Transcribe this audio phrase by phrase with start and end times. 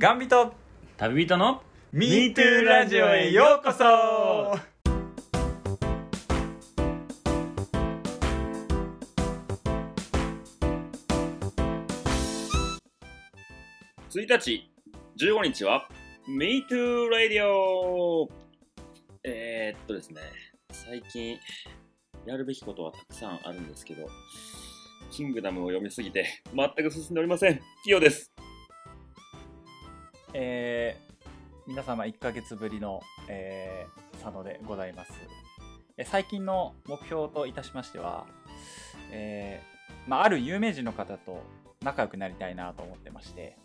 [0.00, 0.54] ガンビト
[0.96, 1.60] 旅人の
[1.92, 3.84] MeToo ラジオへようこそ。
[14.08, 14.72] 1日
[15.18, 15.86] 15日は
[16.30, 18.26] MeToo Radio
[19.22, 20.22] えー、っとですね
[20.72, 21.38] 最近
[22.24, 24.08] やるべきことはたくさんあるんですけど
[25.10, 27.60] キングダムを読みすぎて全く進んでおりません。
[27.84, 28.32] キヨです
[30.32, 31.30] えー、
[31.66, 35.12] 皆様1ヶ月ぶりの、えー、佐野でございます。
[35.96, 38.26] え最近の目標といたしましては、
[39.10, 41.42] えーまあ、ある有名人の方と
[41.82, 43.56] 仲良くなりたいなと思ってまして、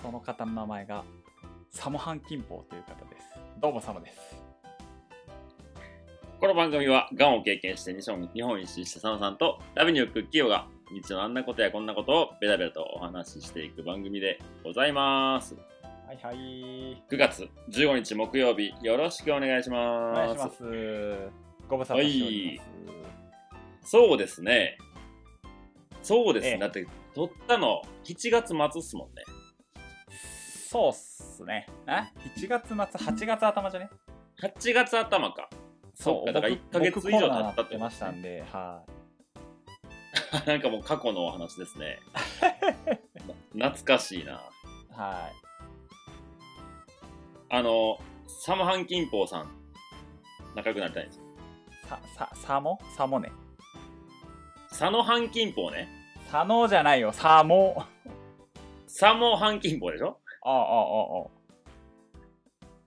[0.00, 1.04] その方の名前が、
[1.70, 3.26] サモハンキンポウという方です。
[3.60, 4.18] どうもサモです。
[6.40, 15.54] この番組は、がんを経験して日本一周した佐野さんと、旅に行くキヨが、日のあんなことやこんなことをベラベラとお話ししていく番組でございます。
[16.06, 16.36] はいはい。
[17.08, 20.16] 9月15日木曜日、よろしくお願いしおます。
[20.16, 21.30] 願いします。
[21.68, 23.90] ご無沙汰しております。
[23.90, 24.76] そうですね。
[26.02, 26.50] そうですね。
[26.52, 29.22] ええだって、撮ったの7月末っすもんね。
[30.68, 31.66] そうっすね。
[31.86, 31.90] え
[32.38, 33.90] ?7 月末、8月頭じゃね
[34.42, 35.48] ？8月頭か。
[35.94, 38.99] そっかだから僕1ヶ月以上経ったってましたんで、はい。
[40.46, 41.98] なんかもう過去のお話ですね。
[43.54, 44.40] な 懐かしいな。
[44.96, 45.32] はい。
[47.48, 49.50] あの、サムハンキンポーさん、
[50.54, 51.24] 仲良くなりたいんですよ。
[51.88, 52.78] さ、さ、サモ？
[52.96, 53.32] サモね。
[54.68, 55.88] 佐野ハンキンポーね。
[56.30, 57.84] サノじゃないよ、サモ。
[58.86, 60.16] サモハンキンポーでしょ？
[60.42, 61.39] ああ、ああ、ああ。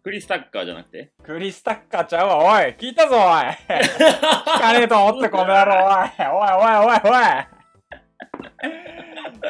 [0.04, 1.14] クリスタッカーじゃなくて？
[1.24, 7.22] クリスタッカーちゃうわ、おい聞いたぞ、おい聞かねえと思ってこの野郎、おいおいおいおいおい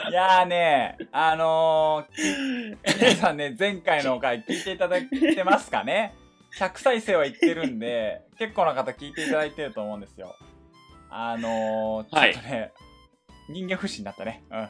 [0.09, 6.13] いやーね、あのー、皆さんね、前回の回聞いていただいてますかね
[6.59, 10.35] ?100 再生はいってるんで、結構な方聞いていただいてると思うんですよ。
[11.09, 12.71] あのー、ちょっとね、
[13.49, 14.43] 人間不信だったね。
[14.51, 14.69] うん。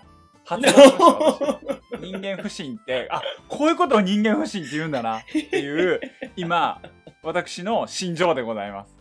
[0.61, 6.01] 発動しました私人間不信って、あ、こういうことを人間不信って言うんだなっていう、
[6.35, 6.81] 今、
[7.23, 8.97] 私の心情でございます。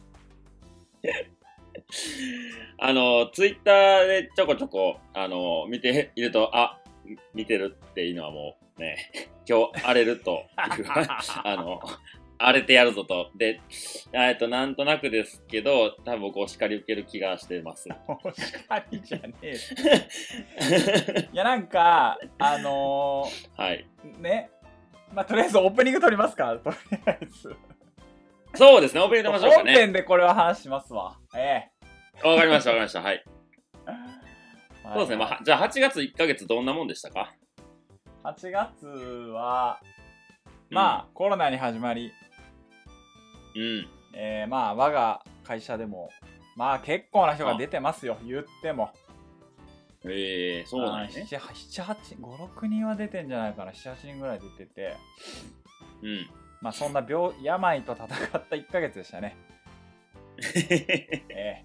[2.79, 6.81] あの、ツイッターでちょこちょこ、あの、見ていると、あ、
[7.35, 10.45] 見てるっていうのはもうね、今日荒れると
[10.79, 10.87] いう、
[11.45, 11.81] あの、
[12.39, 13.31] 荒れてやるぞと。
[13.37, 13.61] で、
[14.13, 17.89] えっと、なんとなくですけど、多分僕お叱り受ける気がしてます。
[18.09, 19.55] お叱りじゃねえ。
[21.33, 23.87] いや、なんか、あのはい。
[24.05, 24.51] ー、ね、
[25.13, 26.77] まあ、とりあえずオープニング撮りますか、とり
[27.07, 27.55] あえず。
[28.55, 29.73] そうですね、オープニング出ましょうかね。
[29.73, 31.19] 本編でこれは話しますわ。
[31.37, 31.69] え
[32.25, 33.03] わかりました、わかりました。
[33.03, 33.25] はい。
[33.89, 34.23] え
[34.83, 37.35] そうですね、まあ、じゃあ8月1ヶ月どんなもんでしたか
[38.25, 38.87] ？8月
[39.33, 39.81] は、
[40.73, 42.13] まあ、コロナに始まり、
[43.55, 43.87] うん。
[44.15, 46.09] えー、まあ、我が会社でも、
[46.57, 48.91] まあ、結構な人が出てますよ、言っても。
[50.07, 51.27] ええー、そうなんやね。
[51.31, 54.97] 7、7 8、5、6人は出てんじゃないかな、7、8人ぐらい出てて、
[56.03, 56.31] うん。
[56.63, 59.37] まあ、そんな病、病と戦った1ヶ月でしたね。
[61.29, 61.65] え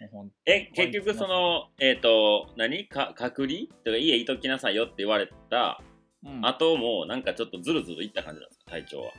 [0.00, 2.88] もうほんえ、結局そ、の、えっ、と、何？
[2.88, 3.68] か隔離？
[3.84, 5.80] とか家いときなさいよって言われた
[6.26, 9.12] うん、後もなんかちょっとズルズルいった感じなんですか、体調は。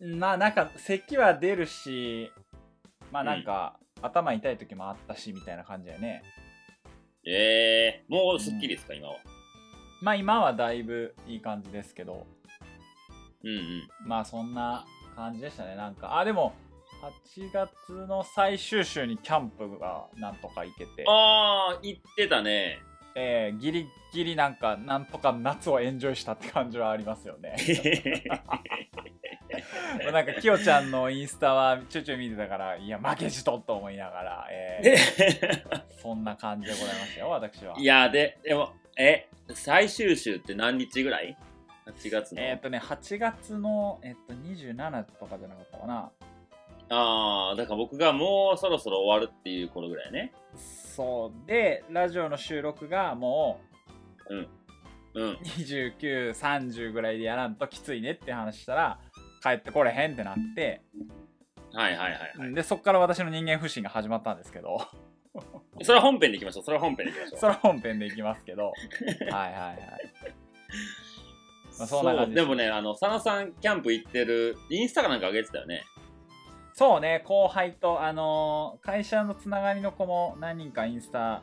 [0.00, 2.30] まあ、なんか、咳は出るし、
[3.12, 6.22] まあ、なんか、頭痛い時もあったし、みたいな感じだよね。
[7.26, 9.16] ええー、もうすっきりですか、今は。
[10.00, 12.26] まあ、今はだいぶいい感じですけど、
[13.44, 13.88] うんうん。
[14.06, 15.76] まあ、そんな感じでしたね。
[15.76, 16.54] なんか、あ、でも、
[17.34, 17.68] 8月
[18.06, 22.78] の最終週にキャンプがなんとか行けて、あー、言ってたね。
[23.14, 27.54] えーギリギリなんか、なんとか夏をエンジョイしたって感じはありますよね。
[30.12, 37.74] なんか、きよちゃんのインスタはちょいちょい見てたから、いや、負けじとと思いながら、えー そんな感じでございましたよ、私は。
[37.78, 41.36] いや、で、でも、え、最終週って何日ぐらい
[41.86, 42.40] ?8 月の。
[42.40, 46.10] えーっとね、8月の、えっと、27とかじゃなかったかな。
[46.90, 50.32] あー、だから僕がもうそろそろ終わるっていう頃ぐらいね。
[50.56, 51.48] そう。
[51.48, 53.60] で、ラジオの収録がも
[54.28, 54.48] うん。
[55.14, 58.98] う29、30ぐらいでやらんときついねって話したら、
[59.42, 60.82] 帰ってこれへんってなって、
[61.72, 62.54] はいはいはいはい。
[62.54, 64.78] で、そっから私の人間不信が始まったんですけど、
[65.82, 66.64] それは本編でいきましょう。
[66.64, 67.38] それは本編でいきましょう。
[67.40, 69.78] それは本編でいきますけど、 はいはいはい。
[71.78, 75.84] まあそんな感じででもね、あの、佐野さんキャンプ行ってる、インスタかなんか上げてたよね。
[76.80, 81.42] そうね、後輩と、あのー会社のつながりの子も何人かインスタ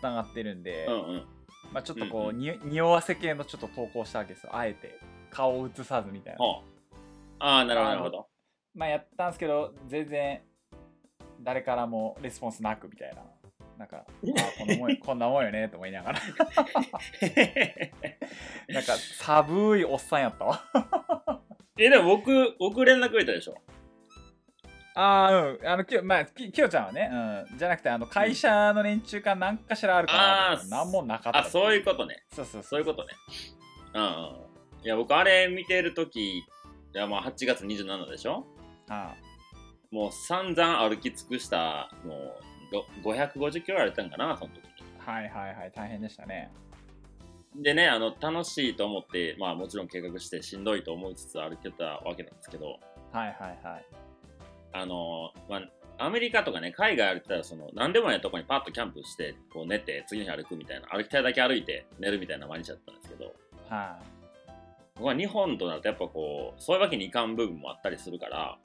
[0.00, 1.26] つながってるんで、うんうん。
[1.70, 2.38] まあ、ちょっとこう、うんうん。
[2.38, 4.56] に匂わせ系のちょっと投稿したわけですよ。
[4.56, 4.98] あえて。
[5.30, 6.38] 顔を映さずみたいな。
[6.38, 6.94] ほう
[7.40, 8.26] ああ、なるほど、なるほど。
[8.74, 10.40] まあやったんですけど全然
[11.42, 13.20] 誰からもレスポンスなくみたいな。
[13.76, 14.04] なんかあ
[14.58, 16.20] こんなもん こんなもんよねと思いながら。
[18.68, 20.64] なんか寒いおっさんやったわ。
[21.76, 23.58] え、でも僕、僕連絡くれたでしょ。
[24.94, 25.66] ああうん。
[25.66, 27.10] あのきよまあききよちゃんはね、
[27.50, 31.38] うん、じゃなくてあの会社の連中か何かしらあるからあー何もなかった。
[31.40, 32.24] あ、そういうことね。
[32.34, 32.80] そうそうそう。
[32.80, 33.08] いうことね。
[33.94, 34.50] うんうん。
[34.82, 36.44] いや、僕、あれ見てるとき、い
[36.94, 38.46] や、まあ、8月27でしょ？
[38.88, 39.14] あ
[39.90, 44.62] もう散々歩き尽くした、もう、ろ550キロ歩いたんかな、その時
[44.98, 46.50] はいはいはい大変でしたね。
[47.56, 52.78] でね、あの、楽しいと思って、まあ、もちろん計画してしんどいと思いつつ歩けたわけなんですけど、
[53.12, 53.84] はいはいはい
[54.72, 55.56] あの、ま
[55.98, 63.34] あ、アメリカとかね、海外歩いてたら、その、何でもないとこにパッとキャンプして、こう寝て、次の日歩くみたいな、歩きたいだけ歩いて寝るみたいな毎日だったんですけど、
[63.68, 64.20] はい。
[64.96, 68.58] 僕は日本となるとやっぱこう、そういうわけにいかん部分もあったりするから、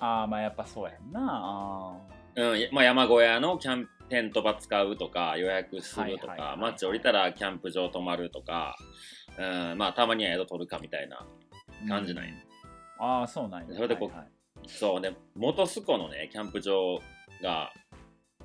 [0.00, 1.20] ああまあやっぱそうやんな。
[1.22, 1.96] あ
[2.36, 8.76] うん、まあ、山小屋のキャンプテント場使うとか予約するとかマッチ降りたらキャンプ場泊まるとか、
[9.36, 12.30] うん、まあたまには宿取るかみたいなー感じなんや、
[12.98, 13.74] ああそうなんや。
[13.74, 14.28] それでこうはいはい
[14.68, 17.00] そうね元栖湖のねキャンプ場
[17.42, 17.72] が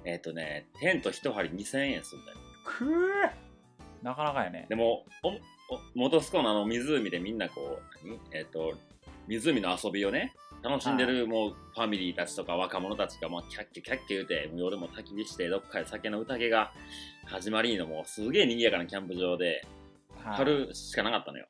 [0.06, 2.38] えっ、とねテント一張り2000円するんだよ。
[2.66, 4.06] くー。
[4.06, 4.66] なかなかやね。
[4.70, 8.20] でもおお元栖湖のあの湖でみんなこう何？
[8.32, 8.74] えっ、と
[9.28, 16.72] 湖の遊びをね楽しんでるもうファミリーたちとか若者たちがもうキャッキャキャッキャ言うてもう夜も焚き火してどっかで酒の宴が
[17.26, 19.66] 始まりのもうすげえ賑やかなキャンプ場で
[20.24, 20.36] はい。
[20.36, 21.48] 春しかなかったのよ。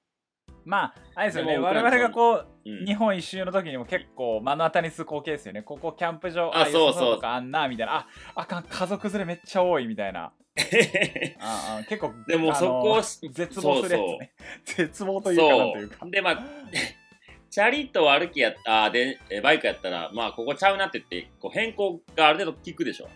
[0.65, 1.57] まああれですよね。
[1.57, 5.63] 我々がこううん、日本一周の時にも結構目の当たりにする光景ですよね。
[5.63, 7.19] ここキャンプ場あそうそう。
[7.21, 7.95] あんなみたいな。
[7.95, 10.31] ああかん家族連れめっちゃ多いみたいな。
[11.41, 14.33] ああ結構でもそこを絶望するやつね。
[14.63, 15.97] 絶望というかなんというか。
[16.01, 16.43] そうでまあ
[17.49, 23.09] チャリと歩きやあでえバイクやったらまあここちゃうなって言ってこう変更がある程度効くでしょ。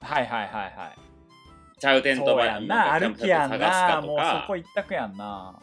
[0.00, 1.14] はいはいはいはい。
[1.78, 2.98] ちゃうテントそう場やんな。
[2.98, 4.00] キャンプ歩きやん探すかな。
[4.00, 5.58] もうとかそこ一択やんな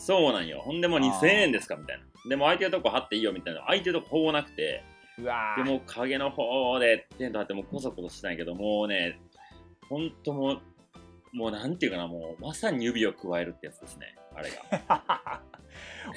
[0.00, 0.62] そうなんよ。
[0.64, 1.10] ほんでもうあー。
[1.10, 2.04] 2000円ですかみたいな。
[2.28, 3.60] でも空いてるとこ張っていいよみたいな。
[3.60, 4.82] 空いてるとこほぼなくて。
[5.18, 5.64] うわー。
[5.64, 9.20] でもう影の方でテント張ってもうコソコソしてないけどもうね
[9.88, 10.60] ほんともう
[11.32, 14.16] もうなんていうかなもうまさに指を加えるってやつですね。
[14.34, 15.42] あれが。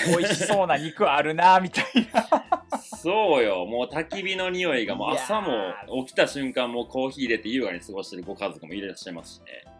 [0.17, 2.77] 美味しそうな肉あるなみたいな。
[2.79, 3.65] そうよ。
[3.65, 5.73] もう焚き火の匂いがもう朝も
[6.05, 9.72] 起きた瞬間もうコーヒー入れて優雅に過ごしてるご家族もいらっしゃいますしね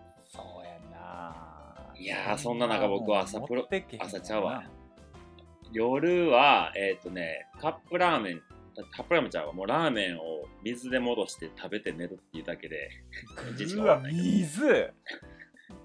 [2.04, 3.66] いやーそんな中僕は朝プロ
[3.98, 4.66] 朝ちゃうわ。
[5.72, 8.42] 夜はえっ、とねカップラーメン
[8.92, 9.54] カップラーメンちゃうわ。
[9.54, 12.90] もうラーメンを水で戻して食べて寝るっていうだけで
[13.78, 14.94] うわ水。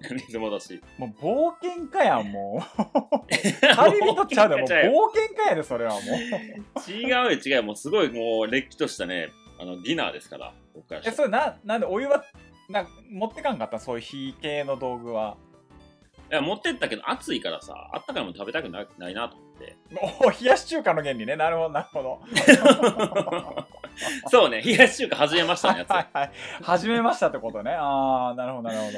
[0.27, 0.81] 水戻し。
[0.97, 2.81] もう冒険家やんもう。
[3.73, 6.91] 旅人ちゃうでもう冒険家やでそれはもう。
[6.91, 7.63] 違うよ違うよ。
[7.63, 12.25] もうすごいもうれっきとしたねあのディナーですから僕からえそれななんでお湯は
[12.67, 15.37] な持ってかんかったそういう火系の道具は
[16.31, 19.77] いや持ってったけど暑いからさあったかいもの食べたくなないなと思って。
[20.21, 21.35] お冷やし中華の原理ね。
[21.35, 22.19] なるほどなるほど。
[24.29, 26.31] そうね冷やし中華始めましたねやつはいはい。
[26.61, 27.71] 始めましたってことね。
[27.71, 28.97] ああなるほどなるほど。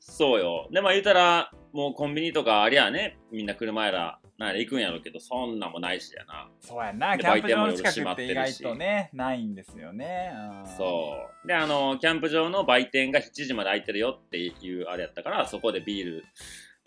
[0.00, 0.68] そうよ。
[0.72, 6.48] で、まあ言うたら、もうコンビニとかありゃね、みんな車やら、なん行くんやろうけど、そんなんもないしやな。
[6.60, 7.16] そうやんな。
[7.16, 10.32] でキャンプ場の近くって意外閉とねないんですよね。
[10.78, 11.14] そ
[11.44, 11.46] う。
[11.46, 16.24] で、あの、キャンプ場の売店が7時まで開いてるよっていうあれやったから、そこでビール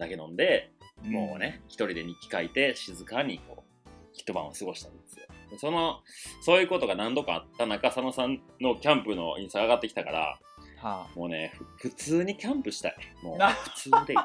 [0.03, 0.71] だけ飲んで、
[1.05, 5.25] うんもうね、一人で日記書いて、静かにこう、一晩を過ごしたんですよ。
[5.49, 5.99] でその、
[6.41, 10.39] そういうことが何度かあった中、佐野さんのキャンプのインスタが上がってきたから、
[10.77, 12.95] はもうね、ふ普通にキャンプしたい。
[13.21, 14.19] もうな 普通でいい。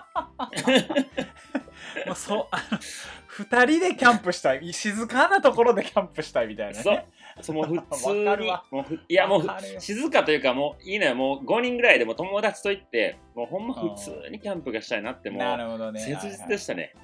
[2.18, 2.78] そうあの
[3.26, 6.82] 二人でキャンプしたい静かなところでキャンプしたいみたいなね。
[6.82, 7.04] そう。
[7.40, 8.24] そうもう普通に
[8.72, 9.46] もうふいやもう
[9.78, 11.14] 静かというかもういいのよ。
[11.14, 16.00] もう5人ぐらいでも友達と行ってもうほんま普通にキャンプがしたいなってもうなるほどね。
[16.00, 16.94] 切実でしたね、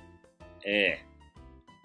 [0.65, 1.05] え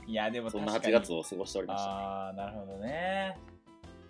[0.08, 3.38] いやでもえそんな8確かに月を過ごしておりました、ああなるほどね。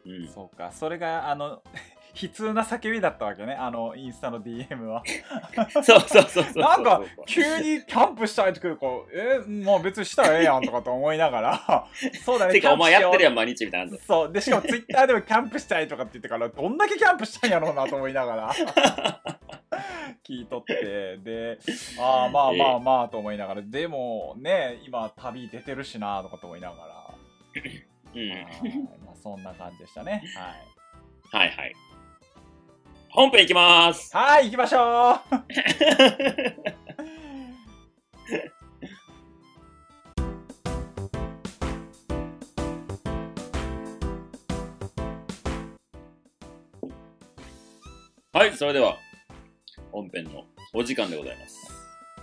[0.06, 0.72] うん、そうか。
[0.72, 1.62] それがあの
[2.22, 3.54] 悲痛な叫びだったわけね。
[3.54, 5.04] あのインスタの DM は。
[5.84, 11.88] そうそうそうそうなんか急にキャンプしたいってくるからえもう別にしたらええやんとかと思いながら。
[12.26, 14.32] そうだねてかお前やってるやんん毎日みたいなそう。
[14.32, 18.54] でしかもツイッターでもキャンプしたいとかって言ってからどんだけキャンプしたんやろうなと思いながら。
[20.28, 21.18] 聞いとって。
[21.18, 21.58] で
[22.00, 23.62] ああまあまあまあと思いながら。
[23.62, 27.14] でもね今旅出てるしなとかと思いながら。
[28.14, 28.30] うん。
[28.30, 28.48] はい。
[29.06, 30.24] まあそんな感じでしたね。
[30.36, 30.80] はい。
[31.32, 31.89] はいはい
[33.12, 34.16] 本編いきます。
[34.16, 35.20] はい、行きましょう
[48.32, 48.96] はい、それでは、
[49.92, 51.58] 本編のお時間でございます。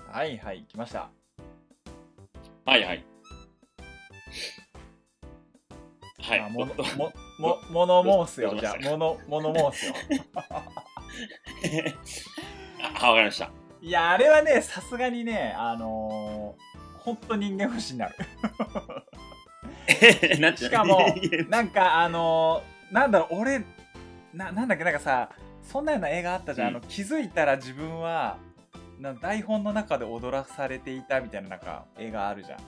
[0.09, 1.11] はいはい、来ました。
[2.65, 3.05] はいはい。
[6.27, 6.41] はい。
[6.41, 6.75] あもも、
[7.39, 9.95] も、もの申すよ、 じゃあ、もの、もの申すよ。
[13.01, 13.51] あ、わかりました。
[13.81, 18.09] いや、あれはね、さすがにね、あのー、ほんと人間不信にな
[20.49, 20.57] る。
[20.57, 21.01] しかも
[21.49, 23.63] なんか、あのー、なんだろう、俺、
[24.33, 25.31] な、なんだっけ、なんかさ、
[25.63, 26.69] そんなような映画あったじゃん。
[26.69, 28.39] うんあの、気づいたら自分は、
[28.99, 32.59] な台本の中で踊らされていたみたいな、なんか、映画あるじゃん。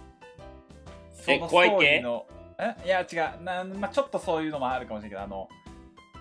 [1.13, 2.27] そえのストーリーの
[2.59, 2.75] え？
[2.85, 3.43] いや、違う。
[3.43, 5.49] なまあ、ちょっとそういうのもあるかもしれないけど、あの、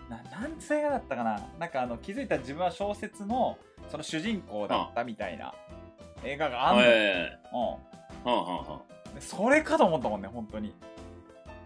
[0.10, 1.40] ななんつう映画だったかな？
[1.60, 3.58] なんかあの気づいたら自分は小説の
[3.90, 5.54] その主人公だったみたいな
[6.24, 8.36] 映画があんの、えうーはん。
[8.38, 10.74] はんはんんでそれかと思ったもんね本当に。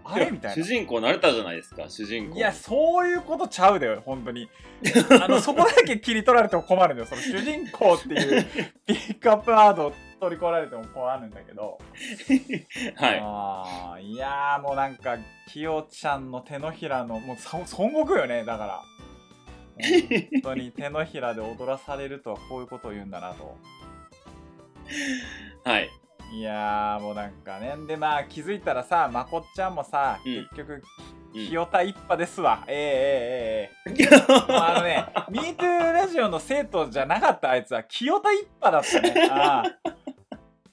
[0.04, 0.64] あれみたいな。
[0.64, 2.36] 主人公なれたじゃないですか、主人公。
[2.36, 4.50] いやそういうことちゃうだよ本当に。
[5.24, 8.46] あのそこだけ切り取られても困るんだよその主人公っていう
[8.88, 11.80] ピックアップワードを取り込まれても困るんだけど。
[12.96, 13.20] はい。
[13.24, 18.82] あーいやーもうなんかきよちゃんの手のひらのもうそ孫悟空よねだから。
[19.80, 23.58] 本当に手のひらで踊らされるとはこういうことを言うんだなと。
[25.66, 25.90] はい。
[26.34, 27.74] いやーもうなんかね。
[27.88, 30.34] でまあ気づいたらさまこっちゃんもさ、うん。
[30.34, 31.48] 結局うん。
[31.48, 37.84] 清田一派ですわ、ええええええもうあのね MeToo ラジオの生徒じゃなかったあいつは。
[37.86, 39.30] 清田一派だったね。
[39.32, 40.01] ああ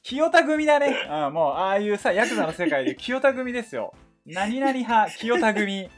[0.08, 3.92] 清田組だね、うん、もうああいうさヤクザの世界で清田組ですよ。
[4.24, 5.90] 何々派清田組。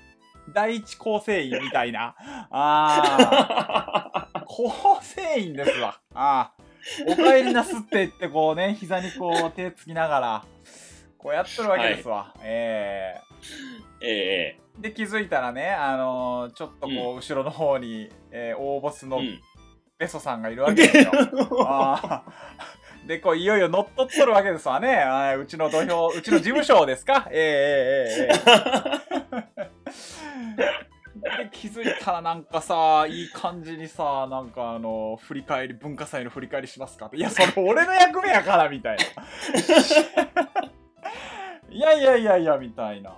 [0.52, 2.16] 第一構成員みたいな。
[2.50, 4.44] ああ。
[4.48, 6.00] 構成員ですわ。
[6.12, 6.62] ああ。
[7.06, 10.44] お帰りなすって言ってこうね膝にこう手つきながら
[11.16, 13.14] こうやってるわけですわ、え
[14.02, 14.04] え。
[14.04, 19.40] ええで気づいたらね、あのーちょっとこう、後ろの方に、えー大ボスのうん。
[19.98, 21.12] ベソさんがいるわけですよ。
[21.68, 22.79] あー
[23.10, 25.00] でこういよいよ乗っ取っとるわけですわね。
[25.00, 27.26] あーうちの土俵、 うちの事務所ですか？
[27.32, 31.40] ええええええ。
[31.42, 37.06] で気づいたらなんかさいい感じにさなんかあの振り返り文化祭の振り返りしますか？
[37.06, 39.02] っていやそれ俺の役目やからみたいな。
[41.68, 43.10] いやいやいやいやみたいな。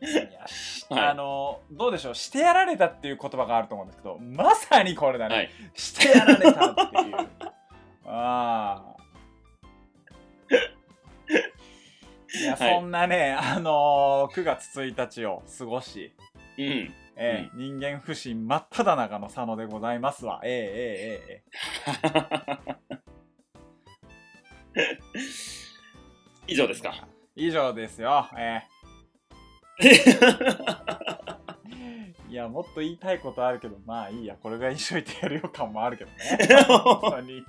[0.00, 1.00] いやしはい。
[1.08, 2.14] あのどうでしょう？
[2.14, 5.50] してやられたっていう言葉があると思うんですけどまさにこれだね、はい。
[5.74, 7.16] してやられたっていう
[8.14, 9.02] ああ
[12.38, 16.12] いや、はいそんなねあのー9月1日を過ごし
[16.58, 16.94] うん。
[17.16, 20.40] えー人間不信真っ只中の佐野でございますわ。
[20.44, 24.82] えー、えー、え
[26.48, 27.08] 以上ですー、えーか？
[27.36, 28.28] 以上ですよ。
[28.36, 31.36] えー、
[32.28, 36.16] いや、もっと言いたいことあるけど、まあいいや、これが一緒にやるよ感もあるけどね。
[36.66, 37.42] 本当に。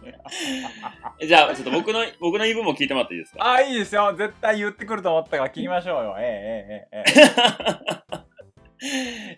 [1.27, 3.53] じゃあ、ちょっと僕の、僕の言い分も聞いてもらっていいですか？
[3.53, 4.13] あ、いいですよ。
[4.17, 6.15] 絶対言ってくると思ったから聞きましょうよ。
[6.19, 8.23] えー、えー、えー、えー。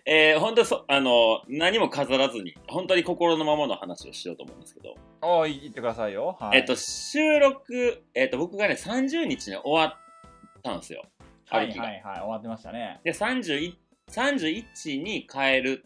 [0.04, 6.36] えー、本当そ、あの、何も飾らずに、本当に心のままの話をしようと思うんですけど、おー言ってくださいよ。
[6.40, 11.04] はい、えっと、収録、えっと、僕がね、30日に終わったんですよ。
[11.48, 13.00] はいはいはい、終わってましたね。
[13.04, 13.76] で、31、
[14.16, 15.84] 31に帰る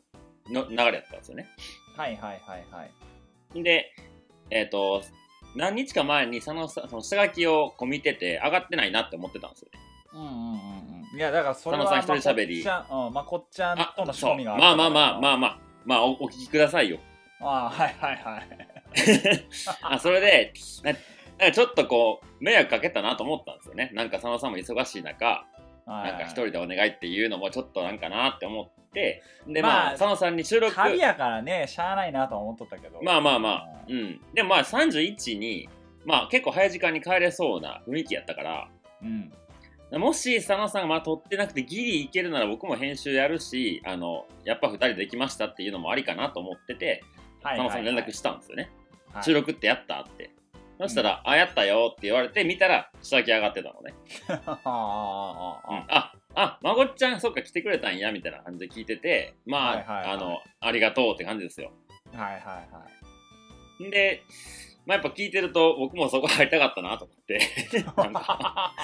[0.49, 1.49] の流れだったんですよね。
[1.97, 2.87] はいはいはいは
[3.55, 3.63] い。
[3.63, 3.93] で、
[4.51, 5.03] えっ、と、
[5.57, 9.81] 何日か前にそのその下書きをこう見てて上がってないなって思ってたんですよね。
[10.13, 11.19] うんうんうんうん。
[11.19, 15.33] いや、だからそれは、佐野さん一人喋りまこっちゃん、うん、まこっちゃんとの仕込みがあるまあまあまあまあ。
[15.33, 16.99] あまあ、まあおお聞きくださいよ。
[17.41, 18.49] ああ、はいはいはい。
[19.83, 20.53] あそれで
[21.39, 23.91] な、ちょっとこう、迷惑かけたなと思ったんですよね。
[23.95, 25.47] なんか佐野さんも忙しい中、
[25.91, 33.01] なんか一人でお願いっていうのもちょっとなんかなって思って、で、まあ、まあ佐野さんに収録、旅やからね、しゃあないなとは思っとったけど。
[33.03, 34.21] まあまあまあ、うん。
[34.33, 35.69] でもまあ31に、
[36.05, 38.69] まあ結構早い時間に帰れそうな雰囲気やったから、
[39.03, 39.33] うん。
[39.99, 47.03] もし佐野さんがまあ撮ってなくてギリいけるなら僕も編集やるし、あの、やっぱ2人できましたっていうのもありかなと思ってて、
[47.43, 48.71] はい佐野さんに連絡したんですよね。
[49.13, 50.31] はい収録ってやったって。
[50.81, 53.93] そしたら、あ、やったよって言われて見たら下書き上がってたのね。
[54.29, 61.73] あああうんあ、あ、まごっちゃん、そっか来てくれたんや、みたいな感じで聞いてて、まあ、あの、ありがとうって感じですよ。
[62.15, 62.87] あはいはいは
[63.79, 63.91] い。
[63.91, 64.23] で、
[64.87, 67.41] まあ、やっぱ聞いてると僕もそこ入りたかったなと思って、
[67.97, 68.75] なんか、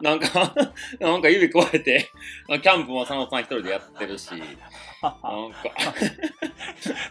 [0.00, 0.52] なんか、
[1.00, 2.10] なんか指加えて、
[2.46, 5.20] キャンプも佐野さん一人でやってるし、なんか、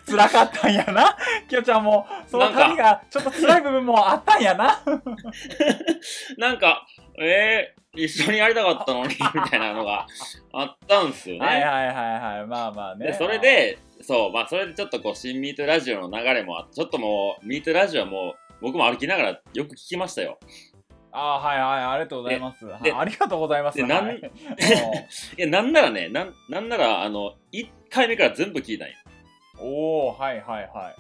[0.06, 1.18] 辛かったんやな。
[1.48, 4.82] きよちゃんも、その旅がちょっと辛い部分もあったんやな。
[6.38, 6.86] なんか、
[7.20, 9.16] えー、一緒にやりたかったのに、み
[9.50, 10.06] たいなのが
[10.54, 11.46] あったんですよね。
[11.46, 12.48] はいはいはいはい。
[12.48, 13.08] まあまあね。
[13.08, 20.40] で、それ、で、そう、まあ、それでちょっとこう、新ミートラジオの流れもあって、ちょっともう、ミートラジオはもう、僕も歩きながらよく聞きましたよ。
[21.12, 22.66] ああ、はいはい、ありがとうございます。
[22.66, 23.78] はいでありがとうございます。
[23.78, 24.18] でなんはい
[25.38, 28.94] いや、なんならね、なん、なんなら、あの、1回目から全部聞いたんよ。
[29.60, 30.96] おおーはいはいはい。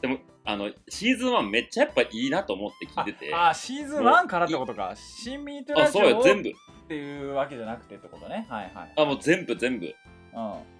[0.00, 3.34] でも、あの、シーズン1めっちゃやっぱいいいなと思って聞いてて。
[3.34, 4.94] ああ、シーズン1からってことか。
[4.96, 6.48] 新ミートラあ、ジそうよ、オ全部。
[6.48, 6.52] っ
[6.88, 8.46] ていうわけじゃなくてってことね。
[8.48, 8.92] はいはい。
[8.96, 9.86] あ、もう全部全部。
[9.86, 10.79] うん。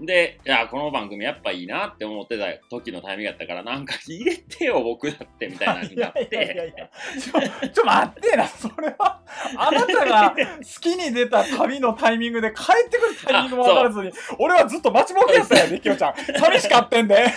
[0.00, 6.70] で、いや、この番組やっぱいいなって思ってた時のタイミングやったから、なんか入れてよ、僕だって、みたいなになっいやいやいやて。
[6.72, 9.20] いやちょ、ちょ待ってな、それは、
[9.56, 10.36] あなたが好
[10.80, 16.14] きに出た旅のタイミングで帰ってくるタイミングも分からずに、俺はずっと待ちぼうけやったんやで、きよちゃん。
[16.16, 17.26] 寂しかってんで。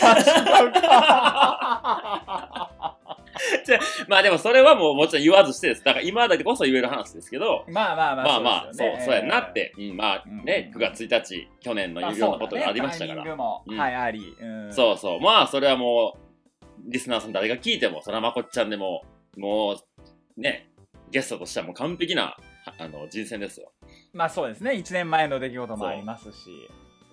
[3.54, 3.86] あ違うか。
[4.08, 5.84] まあでもそれはもうもちろん言わずしてです。
[5.84, 9.54] だから今だけこそ言える話ですけど、まあまあまあ、まあまあ、そう、そうやなっ。
[9.54, 14.36] て、うん、まあね、うん9月1日、去年のまあいろんなことがありましたからはい、あり。
[14.40, 15.22] うんそうそう。
[15.22, 19.04] まあ、それはもう、リスナーさん誰が聞いても、それはまこっちゃんでも、
[19.38, 20.70] もう、ね、
[21.12, 22.38] ゲストとしてはもう完璧な、
[22.78, 23.72] あの、人選ですよ。
[24.14, 24.72] まあそうですね。
[24.72, 26.50] 1年前の出来事もありますし。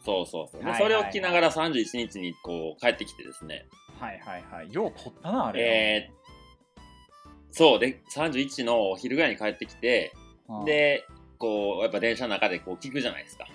[0.05, 0.75] そうそうそう。
[0.77, 3.67] それを聞きながら31日にこう、帰ってきてですね。
[3.99, 4.73] はいはいはい。
[4.73, 5.63] よう撮ったな、あれ。
[5.63, 6.24] えー、
[7.55, 10.13] そう、で、31のお昼ぐらいに帰ってきて、
[10.49, 11.07] うん、で、
[11.39, 13.47] こう、やっぱ電車の中でこう聞くじゃないですか。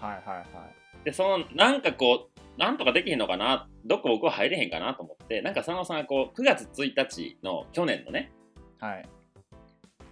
[0.00, 1.04] はいはいはい。
[1.04, 8.32] で、その、なんかこう、なんとかできへんのかな、どっか僕は入れへんかなと思って、なんか佐野さんがこう、9月1日の去年のね、
[8.80, 9.08] はい。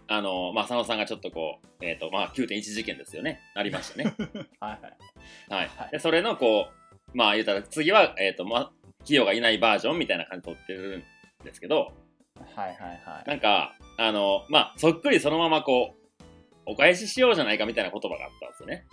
[0.07, 3.41] あの、まあ、佐野さんがちょっとこう、えっ、と、まあ、9.1事件ですよね。
[3.57, 4.15] ありましたね。
[4.61, 4.81] はい
[5.53, 5.91] はいはい。
[5.91, 11.05] で、それのこう、まあ、言うたら、次は、えっ、と、まあ、企業がいないバージョンみたいな感じで撮ってる
[11.43, 11.93] んですけど、
[12.55, 13.29] はいはいはい。
[13.29, 16.23] なんか、あの、まあ、そっくりそのままこう、
[16.67, 18.87] お返ししようじゃないかみたいな言葉があったんですよね。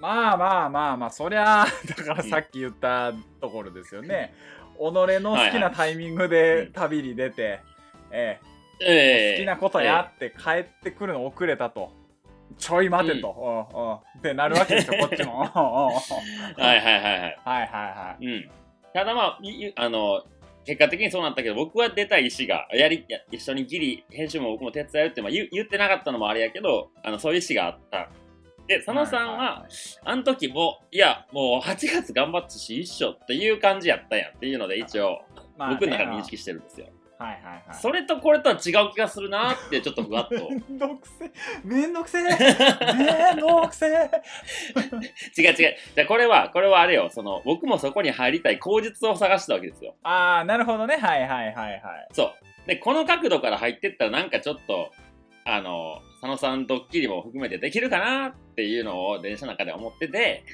[0.00, 4.34] まあまあまあまあ、そりゃ、 だからさっき言ったところですよね。
[4.76, 7.60] 己の好きなタイミングで旅に出て、
[8.10, 8.40] え
[8.80, 11.92] え、ええ好きなことやって帰ってくるの遅れたと。
[12.58, 13.66] ちょい待てと。
[13.74, 15.40] うんうんってなるわけですよ、こっちも。
[15.46, 16.02] は
[16.58, 17.38] いはいはいはい。
[17.44, 18.50] はいはいはうん。
[18.92, 20.24] ただまあ、いあの、
[20.64, 28.10] 結果的にそうなったけど、僕は出た意思が、やり、や一緒にギリ、編集も僕も手伝うって、まあ、言う言ってなかったのもあれやけど、あの、そういう意思があった。
[28.66, 29.66] で、佐野さんは、
[30.04, 35.22] あの時も、いや、もう8月頑張ったし、一緒っていう感じやったやんっていうので、一応、
[35.58, 36.86] まあね僕の中で認識してるんですよ。
[37.24, 37.80] はいはいはい。
[37.80, 40.50] それとこれとは違う気がするなーって、ちょっとふわっと。
[40.50, 41.30] めんどくせえ。
[41.64, 42.22] めんどくせえ。
[42.94, 44.10] めんどくせえ。
[45.40, 45.54] 違う違う。
[45.54, 47.08] じゃあこれは、これはあれよ。
[47.10, 49.94] その、僕もそこに入りたい口実を探したわけですよ。
[50.02, 50.96] ああ、なるほどね。
[50.96, 51.80] はいはいはいはい。
[52.12, 52.66] そう。
[52.66, 54.90] で、この角度から入ってったらなんかちょっと、
[55.46, 60.44] あの、佐野さんドッキリも含めてできるかなっていうのを電車の中で思ってて、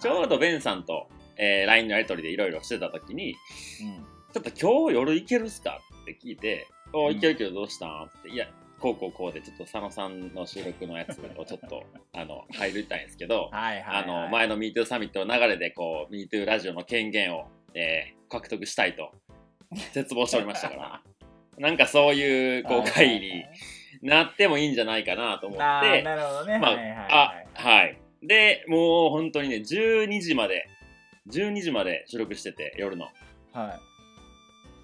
[0.00, 3.34] ちょうどベンさんと、えー LINE のやり取りでいろいろしてた時に、
[4.32, 5.80] ちょっと今日夜行けるっすか
[6.12, 8.46] って聞いて、おうん行けるけどどうしたんって、いや、
[8.78, 14.04] こうこうこうで、ちょっと佐野さんの収録のやつをちょっと、 あの、入りたいんですけど、はいはい、はい。
[14.04, 19.12] あの、前の MeToo サミットの流れで、こう、MeToo ラジオの権限を、えー獲得したいと、
[19.92, 21.02] 絶望しておりましたから、
[21.58, 23.44] なんかそういう、こう、会議に
[24.02, 25.62] なってもいいんじゃないかなと思って、
[26.02, 26.58] なるほどね。
[26.58, 27.98] まあ、はいはいはいあ、はい。
[28.22, 30.68] で、もう本当にね、12時まで、
[31.30, 33.08] 12時まで収録してて、夜の。
[33.52, 33.80] は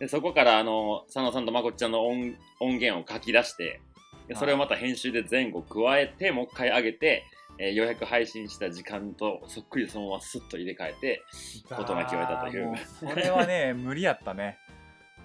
[0.02, 3.80] で、そこから、あの、佐野さんとまこっちゃんの音音源を書き出して、
[4.26, 7.22] でそれをまた編集で前後加えて、もう一回上げて、
[7.56, 11.22] えー、ようやく配信した時間とそっくりそのままスッと入れ替えて、
[11.70, 11.76] い。
[11.76, 14.58] 事なきを得たというそれはね、 無理やったね。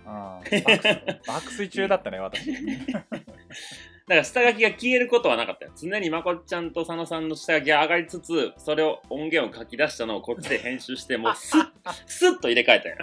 [0.05, 0.11] うん、
[1.25, 2.51] 爆爆睡中だったね、私。
[4.07, 5.71] だから下書きが消えることはなかったよ。
[5.75, 11.67] 常にまこっちゃんと佐野さんの下書きが上がりつつ、それを音源を書き出したのをこっちで編集して、もう スッ、
[12.05, 12.95] スッと入れ替えたよ。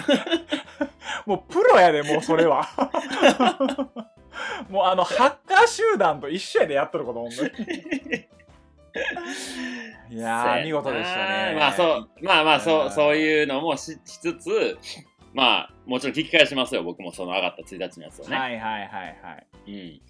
[1.27, 2.67] もうプロやで、もうそれは。
[4.71, 7.51] もうあの、ハッカー集団と一緒やでやっとること、ほんまに。
[10.11, 11.17] いやー、見事でした
[11.51, 11.55] ね。
[11.59, 14.79] まあそう、まあまあそうう、んそういうのもししつつ、
[15.35, 18.37] まあ、もちろん聞き返しますよ、僕もその上がった1日のやつをね。
[18.37, 19.47] はいはいはいはい。
[19.67, 20.01] うん。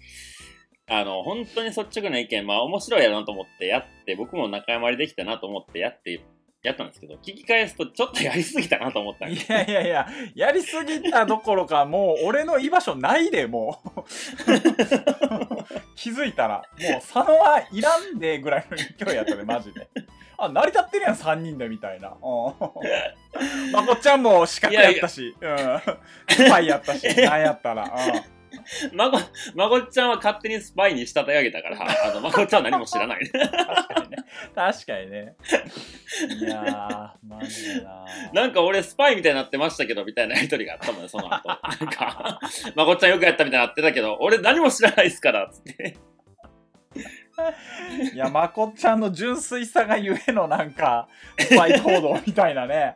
[0.87, 6.21] あの、本当に率直な意見、まあ面白いやなと思ってやって、僕も仲間割りできたなと思ってやって
[6.65, 9.37] やったんですけど、聞き返すとちょっとやりすぎたなと思ったんい。
[9.47, 14.01] やいやいや、やりすぎたどころか、もう俺の居場所ないで、もう。
[15.95, 19.87] 気づいたら、もう佐野はいらんでぐらいの勢いやったで、マジで。
[20.37, 22.09] あ、成り立ってるやん、3人で、みたいな。
[22.09, 22.15] うん。
[23.71, 25.81] まこっちゃんも資格やったし、うん。
[26.29, 27.83] スパイやったし、なんやったら。
[27.83, 28.34] うん。
[28.93, 29.19] まこ、
[29.55, 33.29] まこっちゃんは勝手にスパイに仕立て上げたから、あの、まこっちゃんは何も知らない。
[33.29, 33.47] 確
[33.87, 34.17] かにね。
[34.55, 35.35] 確かにね。
[36.39, 41.47] いやー、マジでななんか俺スパイみたいになってましたけど、みたいなやりとりがあったもんね、その後。
[41.47, 42.39] なんか、
[42.75, 45.97] まこっちゃんよくやったみたいになってたけど、俺何も知らないですから、つって。
[48.13, 52.95] いや、まこっちゃんの純粋さがゆえのなんか、スパイ行動みたいなね。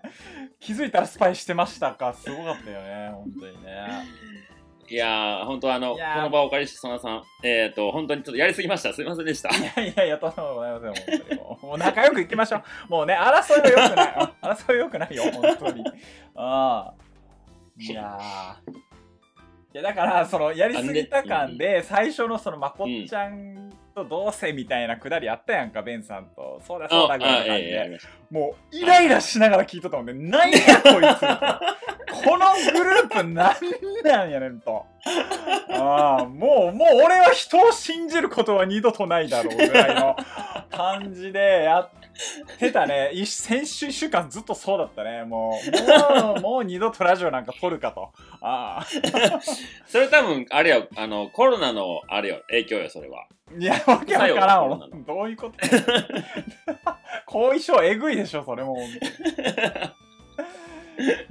[0.59, 2.13] 気づいたらスパイしてましたか。
[2.13, 3.87] すごかったよね、本当にね。
[4.89, 8.91] いやー、本当あの、この場をお借りして、そのさん、えっ、ー、と、本当にちょっとやりすぎました。
[8.91, 9.49] すいませんでした。
[9.49, 11.65] いやいやいや、とんでもございません、もう。
[11.65, 12.63] もう仲良くいきましょう。
[12.89, 14.15] もうね、争いは良くない。
[14.19, 15.83] うん争いは良くないよ、本当に。
[16.35, 16.93] ああ。
[17.77, 18.71] いやー。
[19.71, 23.68] いや、だから、その、やりすぎた感で、最初のその、まこっちゃん
[24.03, 26.61] とどうせみたいなくだりあったやんか、ベンさんと。
[26.65, 27.99] そうだ、そうだ、ぐらいの感じで。
[28.31, 30.13] もう、イライラしながら聞いとったもんね。
[30.13, 32.23] なんや、こいつ。
[32.23, 33.33] このグループなん
[34.03, 34.85] なんやねんと。
[35.71, 40.15] ああ、もう、もう俺は人を信じることは二度とないだろうぐらいの
[40.71, 41.89] 感じでやっ
[42.59, 43.11] てたね。
[43.13, 45.23] 一先週一週間ずっとそうだったね。
[45.23, 45.59] も
[46.13, 48.11] う、 もう、もう二度とラジオなんか撮るかと。
[48.41, 48.85] ああ。
[49.87, 53.25] それ多分、あれよ、あの、コロナの、あれよ、影響よ、それは。
[53.57, 55.03] いや、わけわからん。
[55.05, 55.53] どういうこと？
[57.25, 58.77] 後遺症えぐいでしょ、それも。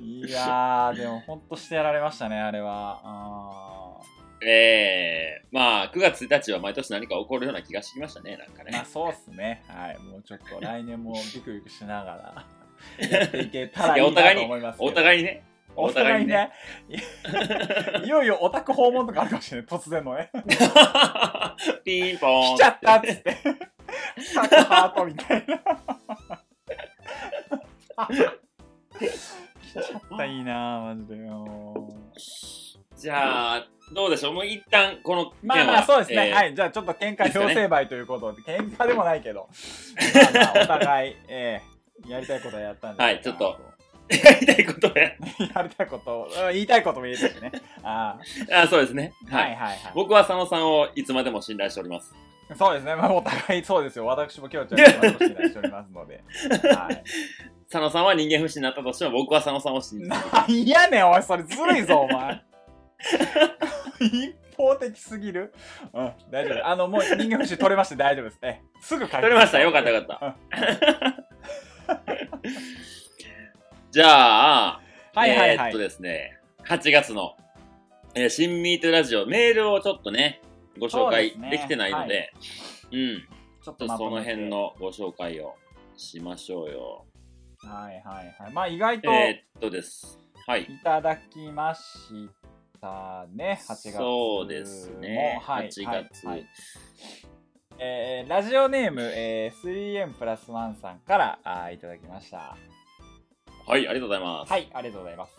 [0.01, 3.01] いやー、でもほんとしてやられましたね、あれは。
[3.05, 3.96] あ
[4.42, 8.88] ええまあ、9月1日は毎年何か起こるような気がしてきましたね、なんかーまあね。
[8.90, 9.64] そうっすね。
[9.66, 9.98] はい。
[9.98, 12.44] もうちょっと来年もビクビクしなが
[13.01, 14.77] ら やっていけたらいいなと思います。
[14.81, 15.44] お互いにね。
[15.74, 16.51] お互いにね。
[18.05, 19.66] いよいよオタク訪問とかあるかもしれない。
[19.66, 20.31] 突然のね。
[21.85, 22.57] ピンポーン。
[22.57, 23.37] 来ちゃったっつって。
[24.35, 25.59] サクハートみたいな。
[28.98, 31.88] 来ちゃったいいなマジでよ。
[32.96, 34.35] じゃあ、どうでしょう？
[34.35, 35.33] もう一旦、この。
[35.42, 36.29] まあまあそうですね。
[36.29, 36.55] えーはい。
[36.55, 39.48] じゃあちょっと喧嘩強制売ということで、喧嘩でもないけど、
[40.14, 43.03] まあまあお互い、えーやりたいことはやったんで。
[43.03, 43.57] はいちょっと。
[44.09, 45.05] やりたいことや。
[45.55, 47.53] やりたいこと言いたいことも言えたしね。
[47.83, 48.16] あ
[48.53, 49.12] あそうですね。
[49.31, 49.42] あ、は。
[49.42, 49.79] はいいはいはい。
[49.94, 52.14] 僕は佐野さんをいつまでも信頼しております。
[52.57, 52.94] そうですね。
[52.94, 54.07] まあお互いそうですよ。
[54.07, 56.22] 私も今日ちゃんと信頼しておりますので。
[56.74, 57.03] はい。
[57.70, 60.22] 佐野さんは人間不信になったとしても、僕は佐野さんを信じてる。
[60.33, 62.40] なんやねん、おい、それずるいぞ、お前。
[64.01, 65.53] 一方的すぎる？
[65.93, 66.67] うん、大丈夫。
[66.67, 68.39] あの、もう人間不信取れまして大丈夫です。
[68.43, 69.61] え、すぐ帰取れました。
[69.61, 71.97] よかったよかった。
[73.91, 74.81] じゃあ、
[75.15, 75.51] はいはいはい。
[75.51, 77.37] えーっとですね、8月の、
[78.15, 80.41] えー新ミートラジオ、メールをちょっとね、
[80.79, 82.33] ご紹介できてないので、
[82.93, 83.27] うん、
[83.63, 84.49] ちょっちょっとその辺。
[84.49, 85.55] のご紹介を
[85.97, 87.07] しましょうよ。
[87.59, 88.53] はいはいはい。
[88.53, 90.19] まあ、意外とえーっとです。
[90.47, 90.63] はい。
[90.63, 91.81] いただきまし
[92.81, 93.61] たね。
[93.62, 93.93] 8月も。
[93.93, 95.41] そうですね。
[95.43, 95.69] はい。
[95.69, 96.27] 8はい月。
[96.27, 96.47] はい
[97.81, 102.57] えーラジオネーム、えー、3M プラスワンさんからあーいただきました。
[103.67, 104.51] はい、ありがとうございます。
[104.51, 105.33] はい、ありがとうございます。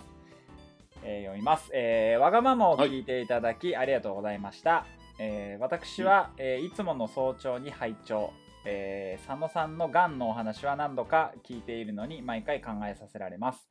[1.04, 4.86] えー読みます、えーわがままを聞いていただき、ありがとうございました。
[5.20, 8.32] えー私は、えーいつもの早朝に拝聴、
[8.66, 13.70] えー佐野さんのがんのお話は何度か聞いているのに毎回考えさせられます。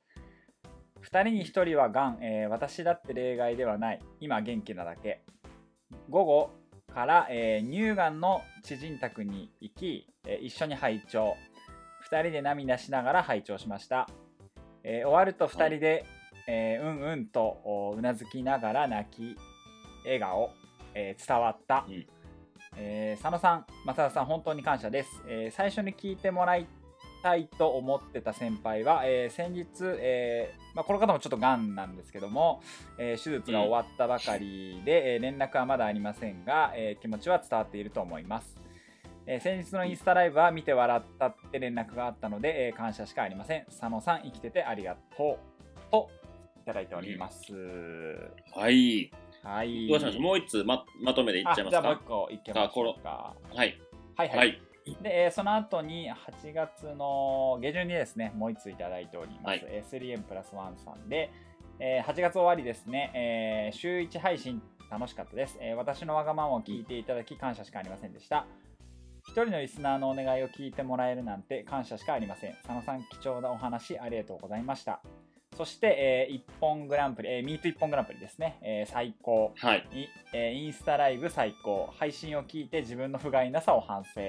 [1.03, 4.01] 2人に1人はがん、えー私だって例外ではない。
[4.21, 5.25] 今元気なだけ。
[6.11, 6.51] 午後
[6.93, 11.37] から、えー乳がんの知人宅に行き、えー一緒に拝聴。
[12.11, 14.09] 2人で涙しながら拝聴しました。
[14.83, 16.05] えー終わると2人で、
[16.47, 19.37] えーうんうんとおうなずきながら泣き
[20.05, 20.51] 笑顔、
[20.95, 22.07] えー伝わった、うん
[22.77, 26.67] えー佐野さん正田さん本当に感謝です、えー最初に聞いてもらい
[27.23, 32.63] たいと思ってた先輩は、えー先日、えーまあ、この方もちょっとがんなんですけども、
[32.99, 38.57] えー手術が終わったばかりで、えー連絡はまだありませんが、えー気持ちは伝わっていると思います
[39.27, 43.65] えー先日のインスタライブは見て笑ったって連絡があったので、えー感謝しかありません。
[43.67, 45.39] 佐野さん、生きててありがと
[45.87, 45.91] う。
[45.91, 46.11] と、
[46.63, 47.53] いただいております。
[48.55, 49.11] はい。
[49.43, 49.89] はい。
[49.89, 50.23] どうしましょう？
[50.23, 53.35] もう一つままとめていっちゃいますあじゃあもうか一個いけましょうか。
[53.55, 53.79] はい。
[54.17, 54.39] はいはい。
[54.39, 54.63] はい。
[55.03, 59.47] で、えーその後に8月の下旬にですね、もう一ついただいております。
[59.47, 61.31] はいえー 3M プラス1さんで、
[61.79, 68.47] えー8月終わりですね、えー週1配信楽しかったです、えー私のわがままを聞いていただき感謝しかありませんでした。
[69.27, 72.55] 一人のリスナーのお願いを聞いてもらえるなんて感謝しかありません。
[72.63, 75.03] 佐野さん、貴重なお話ありがとうございました。
[75.57, 78.59] そして、えー、一本グランプリ、えー、ミート一本グランプリですね。
[78.63, 79.53] えー最高。
[79.59, 79.87] はい。
[79.93, 81.93] いえーインスタライブ最高。
[81.99, 84.21] 配信を聞いて自分の不甲斐なさを反省。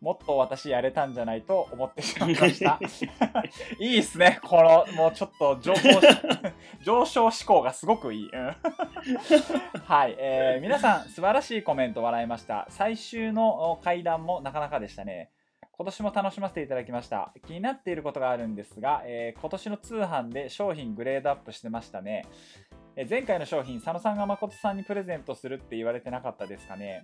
[0.00, 2.78] もっと私やれたんじゃないと思ってしまいました。
[3.80, 4.38] いいっすね。
[4.42, 6.06] この、もうちょっと上昇し
[6.82, 8.30] 上昇志向がすごくいい。
[8.30, 8.56] うん
[9.84, 12.66] はい、えー皆さん素晴らしいコメント笑いました。
[12.70, 15.30] 最終のお会談もなかなかでしたね。
[15.72, 17.34] 今年も楽しませていただきました。
[17.46, 22.24] 気になっていることがあるんですが、えー今年の通販で商品グレードアップしてましたね。
[22.96, 27.02] えー前回の商品、佐野さんが誠さんにプレゼントするって言われてなかったですかね。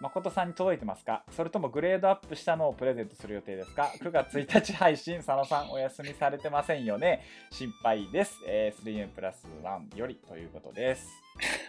[0.00, 1.24] 誠さんに届いてますか？
[1.30, 7.24] それともグレードアップしたのをプレゼントする予定ですか ?9 月1日配信、佐野さんお休みされてませんよね？
[7.50, 8.38] 心配です。
[8.46, 11.08] えー、3M プラス1よりということです。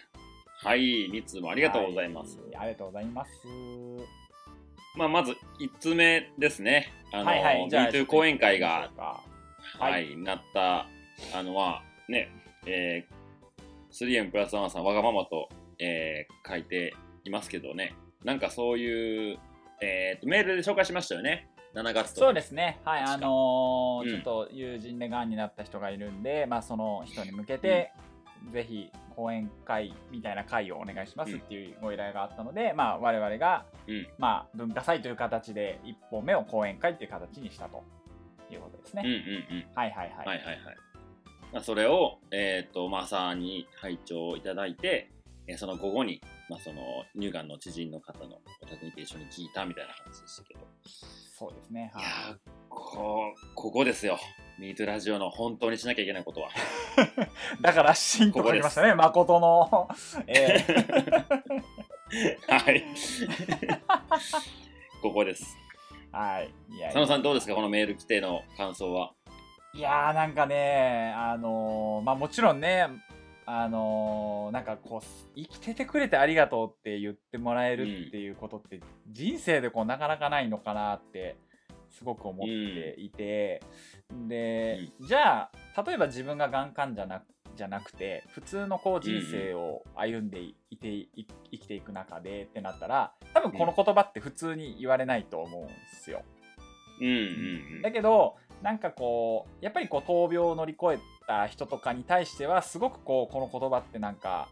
[0.63, 2.39] はい、2通もありがとうございます。
[2.41, 3.31] はいありがとうございます。
[4.95, 6.91] まあ、まず1通目ですね。
[7.13, 10.87] あの、はいはい、じゃあ、MeToo 講演会がちょっと行きましょうかは、はいなった、
[11.39, 12.29] あの、まあ、ね、
[12.65, 15.47] えー、3M プラスワンさん、わがままと、
[15.79, 19.39] えー書いていますけどね、なんかそういう、
[19.81, 21.49] えーと、メールで紹介しましたよね。
[21.73, 22.19] 7月と。
[22.21, 27.91] そうですね、はい、あのーうんちょっと友人でがんになった人がいるんで、まあ、その人に向けて、
[28.51, 37.83] ぜひ講演会みたいな会をお願いしますっていうご依頼があったので、まあ、我々が、うんまあ、文化祭という形で1本目を講演会っていう形にしたと
[38.51, 39.03] いうことですね。
[39.05, 39.65] うんうんうん。
[39.75, 40.27] はいはいはい。
[40.27, 40.57] はいはいはい。
[41.51, 45.11] まあ、それを、えっ、と、まあ、朝に拝聴いただいて、
[45.47, 50.61] えーその午後に、まあ、その乳がんの知人の方のお宅にて一緒に聞いたみたいな話でしたけど、
[51.37, 51.91] そうですね。
[51.93, 52.37] いはいやー
[52.69, 54.17] こう、ここですよ。
[54.59, 56.49] ミートラジオの本当にしなきゃいけないことは。
[57.61, 59.87] だから、シンと書きましたね、誠の。
[60.27, 61.63] えー
[62.65, 62.83] はい。
[65.01, 65.57] ここです。
[66.11, 66.49] はい。
[66.75, 67.55] いやいや佐野さんどうですか？
[67.55, 69.11] このメール来ての感想は。
[69.73, 72.87] いやーなんかね、あのーまあもちろんね、
[73.51, 81.35] あのーなんかこう、生きててくれてありがとうって言ってもらえるっていうことって、人生でこうなかなかないのかなって、
[81.89, 83.63] すごく思っていて、
[84.27, 87.23] で、じゃあ、例えば自分ががん患者な
[87.55, 91.09] じゃなくて、普通のこう人生を歩んでいて、い
[91.51, 96.21] 生きていく中でってなったら、多分この言葉って普通に言われないと思うんですよ。
[97.01, 97.15] うんうんう
[97.79, 97.81] ん。
[97.81, 104.49] だけどなんかこうやっぱりこう闘病を乗り越えた人とかに対してはすごくこうこの言葉ってなんか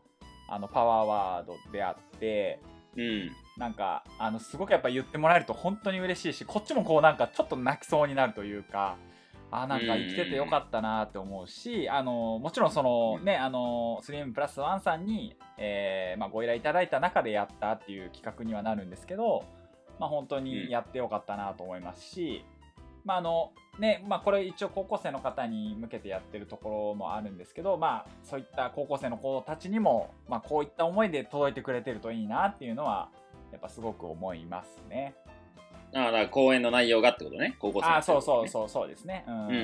[0.47, 2.59] あのパワーワードであって
[2.95, 3.31] うん。
[3.57, 8.97] なんかあのすごくやっぱ言ってもらえると本当に嬉しいしこっちもこうなんかちょっと泣きそうになるというか
[9.49, 19.45] あなんか生きててよかったなって思うし、あのもちろんそのねあの 3M プラス1さんに、えーまあ、ご依頼いただいた中でやったっていう企画にはなるんですけど、
[19.99, 22.43] まあ、本当にやってよかったなと思いますし、
[23.05, 33.09] まああのねまあ、これ一応高校生の方に向けてやってるところもあるんですけど、まあ、そういった高校生の子たちにも、まあ、こういった思いで届いてくれてるといいなっていうのは
[33.51, 35.13] やっぱすごく思いますね。
[35.93, 37.55] ああ、だから講演の内容がってことね。
[37.59, 38.47] 高校生のあそうそうう。
[38.47, 39.23] そうそうですね。
[39.27, 39.61] うん、うんうんうんう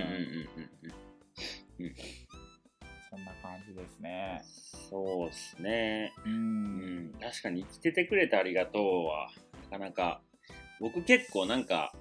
[1.82, 1.96] んうん。
[3.10, 4.42] そんな感じですね。
[4.90, 6.14] そうですね。
[6.26, 6.30] う。
[6.30, 9.30] うんん、確かに生きててくれてありがとうは、
[9.70, 10.22] なかなか、
[10.80, 11.94] 僕結構なんか、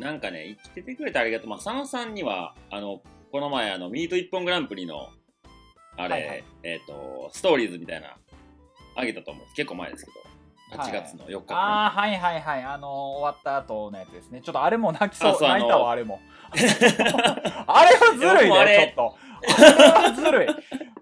[0.00, 1.50] なんかね、生きててくれてありがとう。
[1.50, 5.10] まあ、佐野さんには、あの、この前、あの、ミート一本グランプリの、
[5.96, 8.16] あれ、はいはいえっ、と、ストーリーズみたいな、
[8.96, 9.46] あげたと思う。
[9.54, 11.60] 結構前ですけど、8月の4日かな。
[11.60, 12.64] ああ、はいはいはい。
[12.64, 14.40] あのー終わった後のやつですね。
[14.40, 15.38] ちょっとあれも泣きそう。
[15.42, 16.20] 泣いたわ、あれも。
[16.50, 19.18] あれはずるいね、ちょっと。
[20.14, 20.48] ずるい。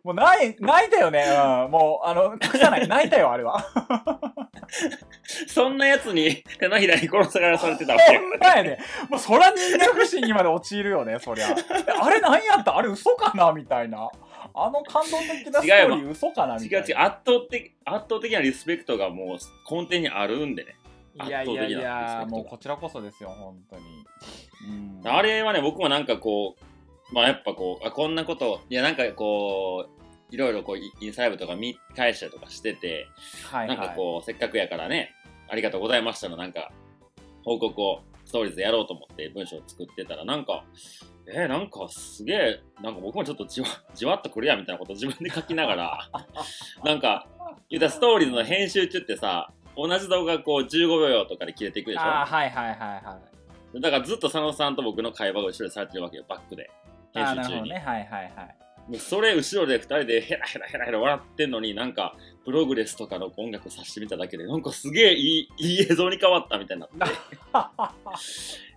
[0.04, 1.24] もう泣い泣いたよね。
[1.64, 1.70] うん。
[1.70, 2.88] もう、あの、隠さない。
[2.88, 3.64] 泣いたよ、あれは。
[5.46, 8.78] そんなやつに手のひらに殺されされてたわけやね。
[9.10, 11.48] もう、そら人間不信にまで陥るよね、そりゃ。
[12.00, 12.76] あれ何やった？
[12.76, 13.52] あれ嘘かな？
[13.52, 14.08] みたいな。
[14.54, 16.56] あの感動的なストーリー嘘かな？
[16.56, 16.86] みたいな。
[16.86, 19.38] 違う違う、圧倒的、圧倒的なリスペクトがもう
[19.70, 20.76] 根底にあるんでね。
[21.26, 23.82] いやいやいや、もうこちらこそですよ、本当に。
[25.02, 26.64] うん、あれはね、僕もなんかこう、
[27.12, 33.06] まあやっぱこう、あこんなこと、いやなんかこう、いろいろこう、イインスタライブとか見返したりとかしてて、
[33.50, 35.14] はいはないんかこう、せっかくやからね、
[35.48, 36.70] ありがとうございましたのなんか、
[37.44, 40.64] 報告をストーリーズでやろうと思って文章を作ってたら、なんか、
[41.26, 46.10] えー、なんかすげえ、なんか僕もちょっとじわじわっとくるやんみたいなことを自分で書きながら、
[46.84, 47.26] なんか、
[47.70, 52.02] 言うたらストーリーズの編集中ってさ、同じ動画こう15秒とかで切れていくでしょ？
[52.02, 53.18] あーはいはいはいは
[53.74, 53.80] い。
[53.80, 56.70] だからずっと佐野さんと僕の会話が後ろでされてるわけよ、バックで。
[57.14, 57.36] 編集中に。
[57.36, 57.74] なるほどね。
[57.84, 58.56] はいはいはい。
[58.88, 67.16] もうそれ後ろで2人でヘラヘラヘラヘラ笑ってんのになんかプログレスとかの音楽さしてみただけでなんかすげえいい いい映像に変わったみたいになって。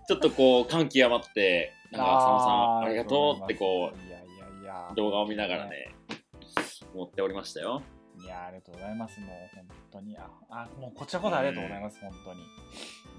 [0.08, 5.94] ちょっとこう感極まってなんか佐野さんありがとうってこう動画を見ながらね
[6.92, 7.82] 思っておりましたよ。
[8.22, 9.20] いやありがとうございます。
[9.20, 10.18] もう本当に。
[10.18, 12.40] ああもうこちらこそありがとうございます、本当に。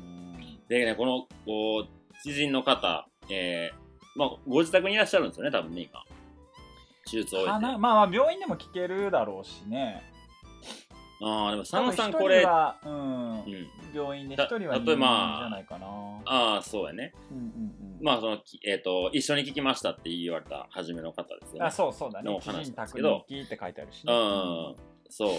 [0.02, 0.04] う
[0.38, 0.67] ん。
[0.67, 1.88] でねこのこう
[2.23, 3.83] 知人の方えー、
[4.15, 6.04] まあご自宅にいらっしゃるんですよね多分ね今。
[7.06, 7.60] 手術を終えて。
[7.60, 10.04] まあまあ病院でも聞けるだろうしね。
[11.21, 13.67] ああでも佐野さんこれうんう、ん。
[13.93, 15.88] 病院で一た人は例えば入院じゃないかな。
[16.26, 17.13] ああそうやね。
[17.32, 17.47] うんうんう
[18.02, 18.04] ん。
[18.04, 21.65] まあそのきえっ、と一緒に聞きましたって言われた初めの方ですよね。
[21.65, 22.32] あそうそうだね。
[22.32, 23.26] の話です宅けど。
[23.30, 24.76] に聞いて書いてあるしうねん、
[25.10, 25.30] そう。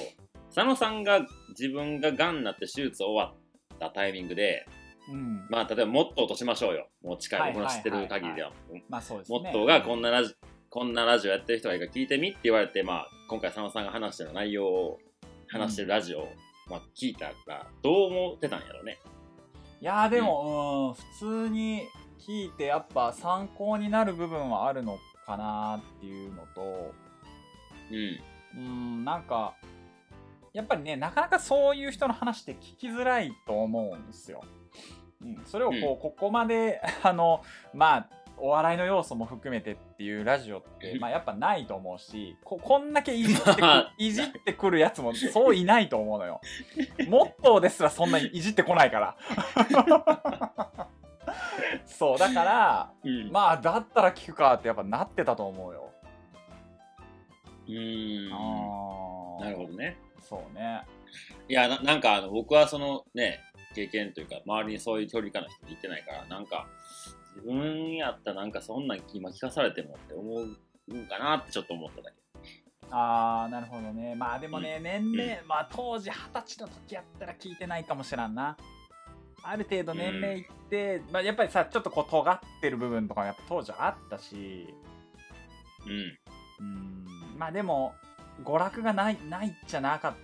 [0.55, 3.35] 佐野さんが自分ががんになって手術終わ
[3.75, 4.67] ったタイミングで、
[5.11, 6.89] うんまあ、例えばモットーとしましょうよ。
[7.03, 8.53] もう近い、はいはい僕の知ってる限りでは。
[8.89, 10.35] まあそうですねモットーがこんなラジ
[10.71, 14.99] こんなラジオやってる人がいるから聞いてみって言われて、まあ、今回佐野さんが話してる内容を、
[15.47, 16.33] 話してるラジオを、
[16.69, 18.99] まあ、聞いたら、どう思ってたんやろうね。
[19.81, 21.83] いやーでも、うん、普通に
[22.19, 26.93] 聞いてやっぱ参考になる部分はあるのかなっていうのと
[27.91, 28.19] うん。
[28.57, 29.55] うんなんか
[30.53, 34.43] やっぱりねなかなかそういう人の話って聞きづらいと思うんですよ。
[35.25, 43.43] うん、それをこう、うんここまで あのまあお笑いの要素も含めてっていうラジオって、まあ、やっぱないと思うしここんだけいじって
[43.99, 46.41] いじってくるやつもそういないと思うのよ。
[47.09, 49.17] モットーですらそんなにいじってこないから。
[51.87, 53.31] そうだからうん。
[53.31, 55.91] まあだったら聞くかってやっぱなってたと思うよ。
[57.67, 58.33] うーん。
[58.33, 59.97] あーなるほどね。
[60.21, 60.83] そうね。
[61.49, 63.41] いやな、なんかあの僕はそのね、
[63.75, 66.67] 経験というか、周りにそういう距離感の人いてないから、なんか、
[67.37, 70.47] 自分やったらなんかそんなん今聞かされてもって思
[70.89, 72.17] うんかなってちょっと思っただけ。
[72.91, 74.15] ああなるほどね。
[74.15, 78.57] まあでもね、年齢、まあ当時二十歳の時やったら聞いてないかもしらんな。
[79.43, 84.73] ある程度年齢いって、まあ、やっぱりさちょっとこう尖ってる部分とかもやっぱ当時はあったし。
[85.87, 86.65] うん。
[86.65, 87.39] うん。
[87.39, 87.95] まあでも
[88.45, 90.15] 娯楽がないないじゃなかっ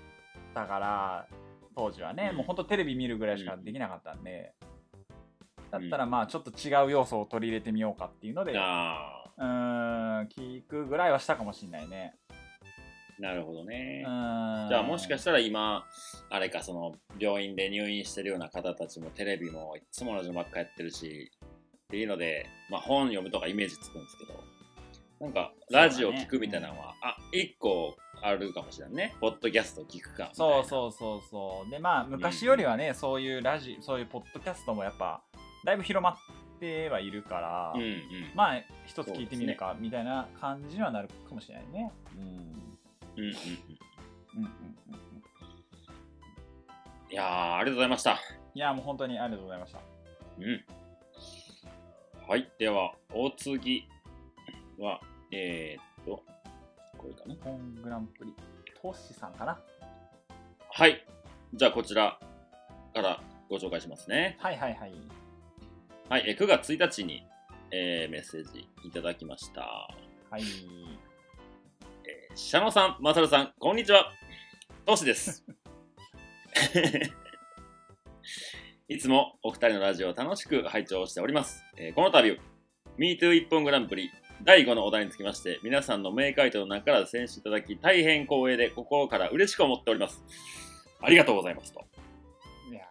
[0.54, 1.26] たから
[1.74, 2.36] 当時はね、うん。
[2.38, 4.52] もうほんとテレビ見るぐらいしかできなかったんで、
[5.70, 12.14] だったらまあちょっと違う要素を取り入れてみようかっていうので、あうーん聞くぐらいはしたかもしんないね。
[13.18, 14.04] あ、なるほどね。
[14.06, 14.68] うん。
[14.68, 15.86] じゃあもしかしたら今、
[16.28, 21.30] あれか、その病院で入院してるような方たちもテレビもいつも同じのばっかやってるし、
[21.86, 24.42] っていうので、まあ本読むとかイメージつくんですけど、
[25.20, 29.14] なんかラジオ聞くみたいなのは、あ、一個あるかもしれんね。
[29.20, 30.30] ポッドキャスト聞くか。
[30.32, 35.22] そうそうそうそうでまあ昔よりはね、そういうラジそういうポッドキャストもやっぱ
[35.64, 36.16] だいぶ広まっ
[36.58, 38.00] てはいるから、うんうん。
[38.34, 42.36] まあ一つ聞いてみるかみたいな感じにはなるかもしれないねうんうんうん
[43.16, 43.22] うん。
[43.22, 43.34] うんうん
[44.36, 45.00] うんうん
[47.10, 48.20] いやー、ありがとうございました。
[48.54, 49.80] いやもう本当にありがとうございました
[50.38, 50.64] うん。
[52.28, 52.48] はい。
[52.56, 53.88] では、お次
[54.78, 55.00] は、
[55.32, 56.22] えー、っと、
[57.00, 57.34] これかな。
[57.36, 58.34] ポングランプリ
[58.82, 59.58] トシさんかな
[60.70, 61.06] はい。
[61.54, 62.20] じゃあ、こちら
[62.94, 64.36] からご紹介しますね。
[64.38, 64.92] はいはいはい
[66.10, 66.24] はい。
[66.28, 67.26] えー9月1日に、
[67.70, 69.62] えーメッセージいただきました。
[70.30, 74.12] はいえー、シャノさん、マサルさん、こんにちは。
[74.84, 75.42] トシです。
[78.88, 81.64] いつもお二人のラジオを楽しく拝聴しております。
[81.78, 82.38] えーこの度、
[82.98, 84.10] MeToo 一本グランプリ
[84.44, 90.22] 第5のお題につきまして、皆さんの名回答の中から選手いただき、大変光栄で心から嬉しく思っております。
[91.00, 91.84] ありがとうございますと。
[92.70, 92.88] いやいやいや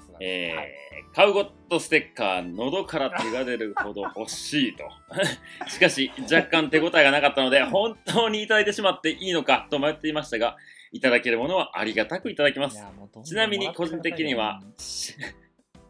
[0.00, 4.82] 素晴らしいえーはいカウゴットステッカー、喉から手が出るほど欲しいと。
[5.70, 10.56] しかし、若干手応えがなかったので、本当にいただいてしまっていいのかと迷っていましたが、
[10.90, 12.84] いただけるものはありがたくいただきます。
[13.24, 14.60] ちなみに個人的には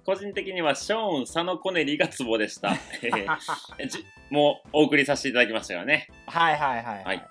[0.05, 2.77] 個人的にはショーン・佐野コネリーがツボでした。
[4.31, 6.09] もうお送りさせていただきましたからね。
[6.27, 7.27] はいはいはいはい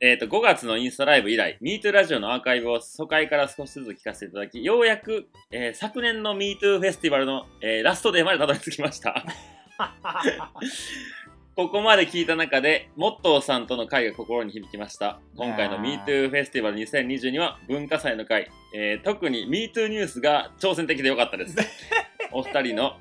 [0.00, 9.24] えー、と5月のインスタライブ以来、MeToo ラジオのアーカイブを初回から少しずつ聞かせていただき、ようやく、えー昨年の MeToo フェスティバルの、えーラストデーまでたどり着きました。
[11.58, 15.18] ここまで聞いた中で、モットーさんとの会が心に響きました。
[15.36, 21.56] 今回の MeToo フェスティバル2022は文化祭の会、えー特に MeToo ニュースが挑戦的でよかったです。
[22.30, 22.96] お二人の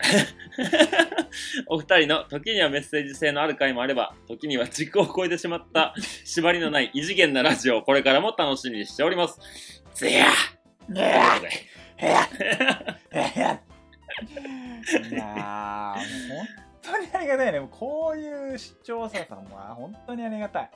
[1.69, 5.93] お二人の時にはメッセージ性のある回もあれば時には時空を超えてしまった
[6.25, 9.83] 縛りのない異次元なラジオをこれからも楽しみにしております。
[9.93, 10.25] ぜや
[10.91, 11.45] やい
[12.01, 12.17] や
[13.21, 13.61] いや
[15.11, 17.67] いやーもう本当当にありがたいね。
[17.71, 20.71] こういう視聴者さんは本当にありがたい。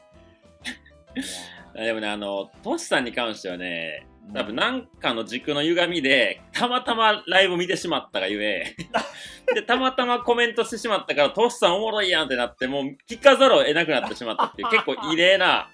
[1.75, 8.75] でもね、あの、トシさんに関してはね、ー多分なんかの軸の歪みで、たまたまライブ見てしまったがゆえ、
[9.53, 15.69] で、たまたまコメントしてしまったから、トシさんおもろいやんってなって、もう聞かざるを得なくなってしまったっていう、 結構異例な、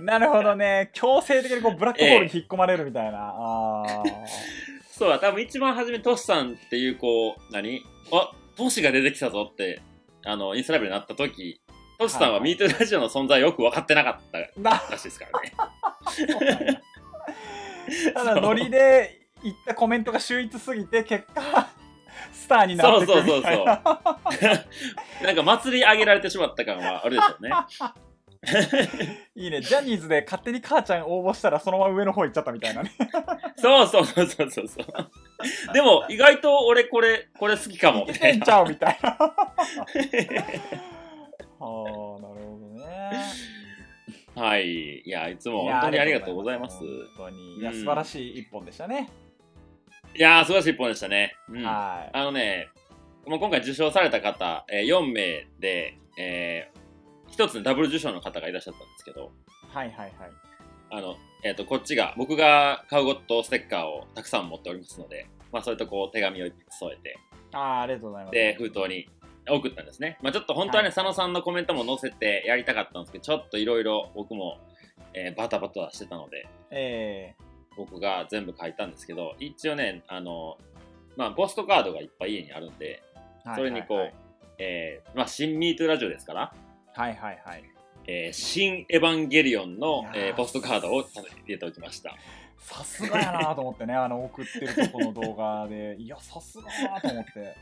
[0.00, 0.90] なるほどね。
[0.92, 3.18] 強制的にこうブラックホールに引っ込まれるみたいな。
[3.18, 4.02] ああ。
[4.90, 7.84] そうだ、多分一番初めトシさんっていう、こう、何？
[8.12, 9.82] あ、トシが出てきたぞって、
[10.24, 11.60] あの、インスタライブになった時、
[11.98, 16.80] トシさんははいはい MeToo ラジオの存在をよく分かってなかったな、らしいですからね。
[18.14, 21.68] ただノリで言ったコメントが秀逸すぎて、結果、
[22.32, 23.82] スターになってくるみたいな。
[25.22, 27.50] なんか祭り上げられてしまった感はあるでしょうね。
[29.36, 29.60] いいね。
[29.60, 32.92] ジャニーズで勝手に母ちゃん応募したらそのまま上の方行っちゃったみたいなね。
[33.56, 34.86] そうそうそうそうそうそう。
[35.72, 38.04] でも、意外と俺これ、これ好きかも。
[38.04, 39.10] いけてんちゃうみたいな。
[39.10, 39.18] は
[41.60, 43.22] あ、なるほどね。
[44.34, 45.00] はい。
[45.00, 46.78] いや、いつも本当にありがとうございます。
[47.16, 47.58] 本当に。
[47.58, 49.08] いや、うん素晴らしい一本でしたね。
[50.16, 51.36] いやー、素晴らしい一本でしたね。
[51.48, 51.62] うん。
[51.64, 52.10] はい。
[52.12, 52.68] あのね、
[53.26, 56.73] もう今回受賞された方、えー4名で、えー、
[57.36, 59.32] 1つのダブル受賞の方がいらっしゃったんですけど、
[59.72, 60.12] はいはいはい。
[60.90, 67.18] あの、えっ、と、こっちが、僕が買うゴットステッカーをたくさん持っておりますので、まあ、それとこう、手紙を添えて、
[67.52, 68.34] ああ、ありがとうございます。
[68.34, 69.08] で、封筒に
[69.48, 70.18] 送ったんですね。
[70.22, 74.58] まあ、ちょっと本当はね、はい佐野さんのコメントも載せてやりたかったんですけど、ちょっといろいろ僕も、
[75.12, 77.34] えーバタバタしてたので、え
[77.76, 80.56] 僕が全部書いたんですけど、一応ね、あの、
[81.16, 84.14] まあ、ポストカードがいっぱい家にあるんで、ーそれにこう、はい
[84.58, 86.54] えーまあ、新ミートラジオですから、
[86.94, 87.64] はいはいはい。
[88.06, 92.14] えー新エヴァンゲリオンのえーポストカードを入れておきました。
[92.58, 97.56] さすがやなと思ってね、あの送ってるとこの動画で、いや、さすがやなと思って。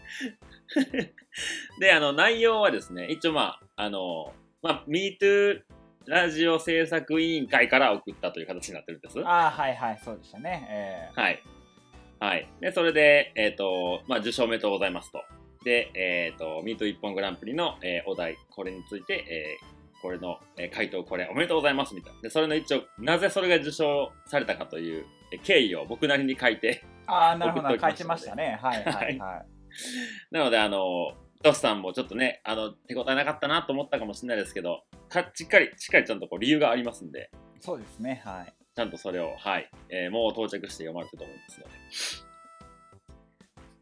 [1.81, 5.63] で、あの、内容はですね、一応まあ、あの、まあ、MeToo
[6.07, 9.19] ラジオ制作委員会から送ったという形になってるんです。
[9.19, 10.69] はああ、はいはい、そうでしたね。
[10.71, 11.43] えーい。
[12.21, 12.49] はい。
[12.61, 15.25] で、それで、えっ、と、まあ、受賞おめでとうございますと。
[15.65, 22.21] で、えっ、と、MeToo 一本グランプリの、えーお題、これについて、えーこれの、えー回答これおめでとうございますみたいな。
[22.23, 28.59] で、それの一応、なぜそれが受賞されたかというえー経緯を僕なりに書いて、ああ、なるほど、書いてましたね。
[28.63, 29.47] はいはいはい。
[30.31, 38.53] なので、あの、トスさんもちょっとね、あの、手応えなかったなと思ったかもしれないですけど、かしっかり、しっかりちゃんとこう理由がありますんで、そうですね、はい。
[38.75, 41.67] ちゃんとそれを、はい、えーもう到着して読まれてると思いますの
[42.27, 42.32] で。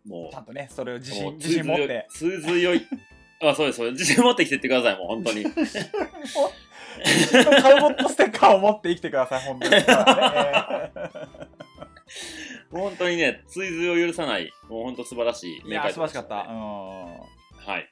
[0.07, 2.07] もちゃんとね、それを自信自信持って。
[2.11, 2.87] 通強い。
[3.43, 4.01] あ、そうです、そうです。
[4.01, 5.45] 自信持ってきてってください、もう本当に。
[5.45, 5.55] カウ
[7.81, 9.77] ボットステッカーを持って生きてください、本当に。
[9.77, 9.87] え
[12.71, 16.45] 本当にね、追随を許さない、もう本当素晴らしいーいや、素晴らしかった。
[16.45, 16.57] ねうん。
[16.57, 17.27] は
[17.79, 17.89] い。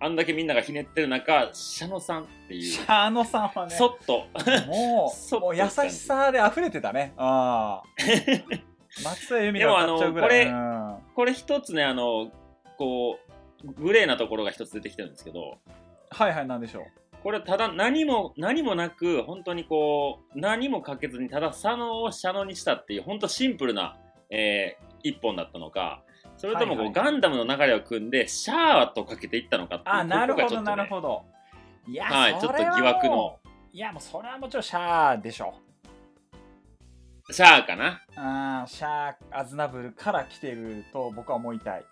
[0.00, 4.28] あんだけみんながひねってる中、シャノさんっていうシ、ャーノさんはね、そっと、
[4.66, 7.14] もう、 もう優しさで溢れてたね。
[7.16, 7.88] ああ。
[9.02, 10.44] 松江由美が歌っちゃうぐらい。
[10.46, 12.30] でもこれ一つね、あの、
[12.76, 13.18] こ
[13.64, 15.58] う、グレーなところが一つ出てきてるんですけど、
[16.10, 16.84] はいはい、なんでしょう。
[17.22, 23.96] これただ何も、何もなく、本当にこう、何もかけずに、ただ佐野をシャノにしたっていう、本当シンプルな、
[24.30, 26.02] えー一本だったのか、
[26.36, 30.96] それともこう、はいはいガンダムの流れを組んで、シャーとかけていったのかっていうあ、なるほど、なるど。
[30.96, 31.24] ほど。
[31.86, 33.38] いや、はいちょっと疑惑の。
[33.72, 35.54] いや、もうそれはもちろんシャーでしょ。
[37.30, 38.00] シャーかな？
[38.16, 41.84] あーシャー、アズナブルから来てると僕は思いたい。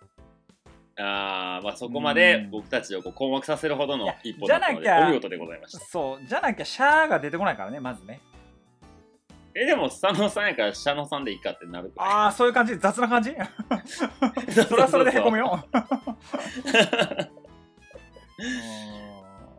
[0.99, 5.85] あーまあそこまでうん僕たちをこう困惑させるほどの一本だったので、じゃなきゃお見事でございました。
[5.85, 8.19] そう、じゃなきゃシャーが出てこないからね、まずね。
[9.53, 11.91] え、でも、佐野さんやから、シャノさんでいいかってなる。
[11.97, 12.77] ああ、そういう感じ？
[12.77, 13.31] 雑な感じ？
[14.53, 15.65] そそれはそれでへこむよ。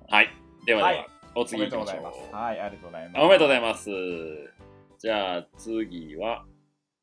[0.09, 0.31] はい。
[0.67, 2.35] ではでは、はいお次行きましょう。
[2.35, 3.19] はい、ありがとうございます。
[3.21, 3.91] あおめでとうございまます。
[4.99, 6.45] じゃあ、次は、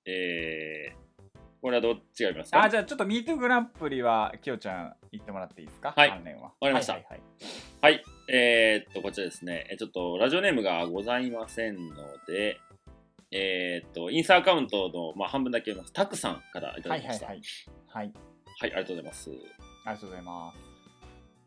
[0.05, 1.29] えー、
[1.61, 2.63] これはどっちが読みますか？
[2.63, 5.93] あ、じゃあちょっと MeToo グランプリは、きよちゃん言ってもらっていいですか？
[5.95, 6.43] はい関連は。
[6.43, 7.21] わかりましたはいはい
[7.81, 8.03] はい。
[8.29, 9.67] えー、っと、こちらですね。
[9.71, 11.95] えちょっと、ラジオネームがございませんの
[12.27, 12.59] で、
[13.31, 15.93] えー、っと、インスタアカウントの、まあ、半分だけ読みます。
[15.93, 17.27] タクさんからいただきました。
[17.27, 17.45] はいはい
[17.87, 18.03] はい。
[18.03, 18.13] はい、
[18.59, 19.29] はい、ありがとうございます。
[19.29, 19.33] あ
[19.91, 20.64] りがとうございます。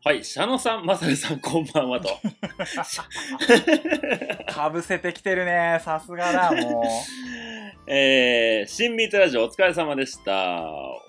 [0.01, 2.07] はい、シャノさん、マサルさん、こんばんはと。
[4.47, 5.81] かぶせてきてるね。
[5.83, 6.83] さすがだ、もう。
[7.91, 10.63] えー、新ミートラジオお疲れ様でした。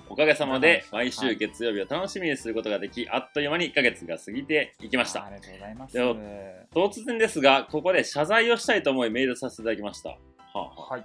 [0.08, 5.30] おかげさまではい毎週月曜日を楽しみにすることができ、あっという間に1ヶ月が過ぎていきましたあ。
[5.30, 5.96] りがとうございます。
[6.74, 10.08] 突然ですが、ここで謝罪をしたいと思いメールさせていただきました。
[10.08, 10.16] は
[10.54, 10.58] あ
[10.94, 11.04] はい。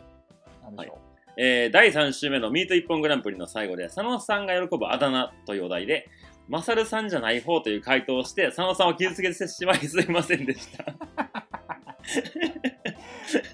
[0.63, 0.97] なんでしょ
[1.38, 6.09] えー第3週目のミート一本グランプリの最後で、佐野さんが喜ぶあだ名というお題で、
[6.47, 10.83] マサルさんじゃない方という回答をして、佐野さんを傷つけてしまいすいませんでした。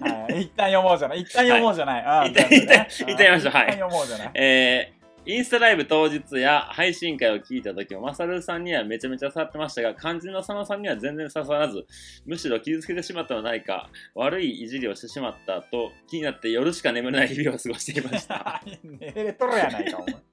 [0.00, 1.20] はい、一旦読もうじゃない。
[1.20, 2.26] 一旦読もうじゃない。
[2.26, 4.30] うん一旦全部ね一旦一旦読みましょうはい一旦読もうじゃない。
[4.34, 11.86] えーインスタライブ当日や配信会を聞いた時も、マサルさんにはめちゃめちゃ刺さってましたが、肝心の佐野さんには全然刺さらず、
[12.26, 18.60] むしろ傷つけてしまったのないか、悪いいじりをしてしまったと気になって夜しか眠れない日々を過ごしていました。
[18.82, 20.31] 寝れとるやないか、お前。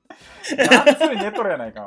[0.58, 1.86] がっつり寝とるやないか。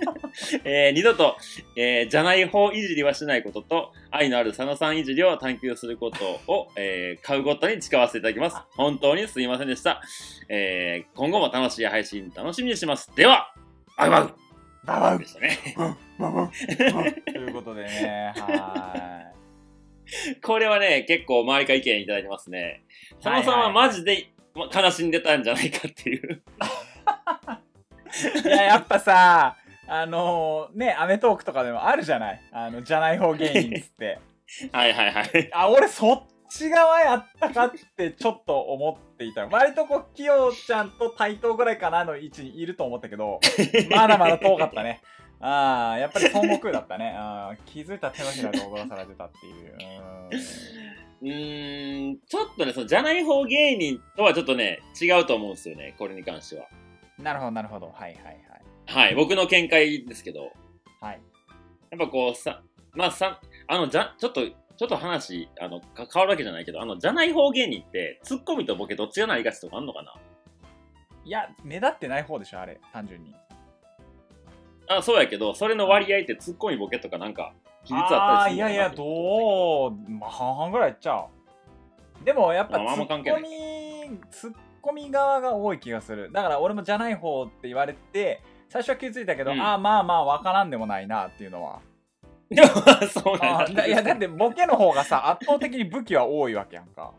[0.64, 1.36] えー二度と、
[1.76, 8.56] えーじゃない方いじりはしないことと、愛のある佐野さんいじりを探求することを、えー買うごとに誓わせていただきます。
[8.76, 10.00] 本当にすいませんでした。
[10.48, 13.14] えー今後も楽しい配信楽しみにしてます。
[13.14, 13.52] では、
[13.96, 14.22] バイバイ
[14.86, 15.58] ババウでしたね。
[16.18, 19.30] ババウということでね、は
[20.42, 22.82] これはね、結構周りから意見いただいてますね。
[23.22, 26.42] 佐野さんはマジでま悲しんでたんじゃないかっていう。
[28.44, 28.48] い。
[28.48, 29.56] いや、やっぱさ、
[29.86, 32.40] あのね、アメトークとかでもあるじゃない？
[32.52, 34.18] あの、じゃない方芸人っつって。
[34.72, 35.50] はいはいはい。
[35.54, 39.46] あ、俺そっち側やったかってちょっと思っていた。
[39.46, 43.40] 割とこう、きよちゃんと対等ぐらいかなの位置にいると思ったけど、
[43.90, 45.00] まだまだ遠かったね。
[45.42, 47.14] ああ、やっぱり孫悟空だったね。
[47.16, 49.74] あー気づいたら手のひらで踊らされてたっていう。
[49.74, 49.96] うー
[50.28, 50.30] ん
[51.22, 56.66] うーん、ちょっとね、そのじゃない方芸人とはちょっとね、違うと思うんですよね、これに関しては。
[57.22, 57.86] なるほど、なるほど。
[57.86, 58.40] はいはい
[58.86, 60.52] はい、僕の見解ですけど、はい。
[61.00, 61.20] はい。
[61.90, 62.62] やっぱこうさ、
[62.94, 70.14] まあさ、あの、じゃ、ちょっと、ちょっと話、あの、か変わるわけじゃないけど、あの、じゃない方芸人って、ツッコミとボケどっちがなりがちとかあんのかな？
[71.24, 73.32] いや、目立ってない方でしょ、あれ、単純に。
[74.88, 77.52] あ、そうやけど、それの割合ってツッコミボケとかなんか、
[77.84, 78.74] 比率あったりするのかな？
[78.74, 81.26] いやや、どう、まあ、半々ぐらいいっちゃ
[82.22, 82.24] う。
[82.24, 86.30] でも、やっぱ、ツまああんまッ関係ないコミ、ツッコミ側が多い気がする。
[86.32, 91.80] だから、俺もじゃない方って言われて、最初は気づいたけど、うんああ、まあまあ、わからんでもないなっていうのは。
[93.10, 93.86] そうなんだ。
[93.86, 97.12] いや、だって、ボケの方がさ、圧倒的に武器は多いわけやんか。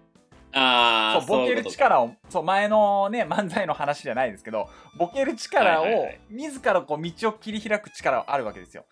[0.54, 8.86] あーそうボケる力をそう前のね漫才の話じゃないですけどボケる力を、はいはいはい自らこう道を切り開く力はあるわけですよ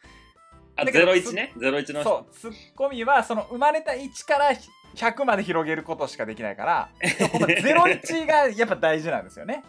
[0.82, 1.54] あ、だけど01ね。
[1.58, 2.04] 01の人。
[2.04, 4.52] そうツッコミはその生まれた1から
[4.96, 6.90] 100まで広げることしかできないから
[7.32, 9.64] この01がやっぱ大事なんですよね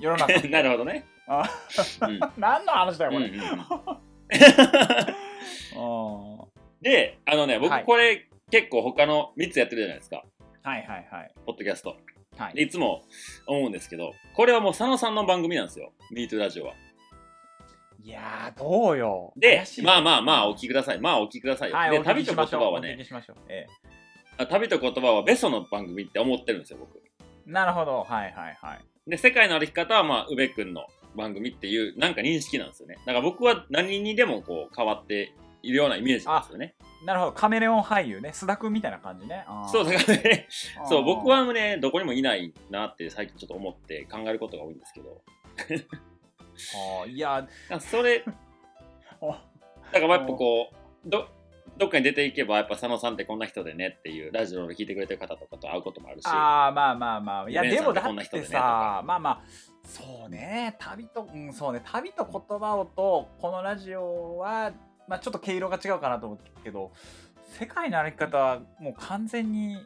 [0.00, 1.06] 世の中 なるほどね。
[1.28, 1.42] あ
[2.08, 3.42] うん 何の話だよこれ、うんうん
[6.82, 10.24] で、あのね、僕はいこれ結構他の3つやってるじゃないですか。
[10.62, 11.96] はいはいはいポッドキャスト。
[12.36, 13.02] はいでいつも
[13.46, 15.92] 思うんですけど、これはもう佐野さんの番組なんですよ。
[16.14, 16.74] MeToo ラジオは。
[18.06, 19.32] いやーどうよ。
[19.36, 21.00] でまあまあまあお聞きください。
[21.00, 21.76] まあお聞きくださいよ。
[21.76, 22.96] はい、で、旅と言葉はね。
[23.48, 23.66] え
[24.38, 27.02] あ旅と言葉はベソの番組って思ってるんですよ、僕。
[27.04, 27.10] え
[27.50, 28.04] なるほど。
[28.04, 29.10] はいはいはい。
[29.10, 30.86] で、世界の歩き方は、まあ、宇部君の
[31.16, 32.94] 番組っていう、なんか認識なんですよね。
[33.06, 35.34] だから僕は何にでもこう変わって
[35.64, 36.76] いるようなイメージなんですよね。
[37.04, 37.32] なるほど。
[37.32, 38.28] カメレオン俳優ね。
[38.28, 39.44] 須田君みたいな感じね。
[39.72, 40.46] そう、だからね、
[40.88, 45.22] そう、僕はね、どこにもいないなって最近ちょっと思って考えることが多いんですけど。
[47.02, 47.46] あーいや
[47.80, 48.24] それ、
[49.20, 49.38] おだ
[49.92, 51.28] からやっぱこう、ど、
[51.76, 59.40] どっかに出ていけば、やっぱ佐野さんってこんな人でねっていう、ラジオで聞いてくれてる方とかと会うこともあるし、あーまあまあまあいやでもだってさまあまあ
[59.84, 64.72] そうね旅とうんそうね旅と言葉をとこのラジオは
[65.06, 66.90] まあちょっと毛色が違うかなと思うけど
[67.58, 69.76] 世界の歩き方はもう完全に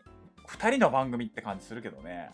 [0.49, 2.31] 2人の番組って感じするけどね。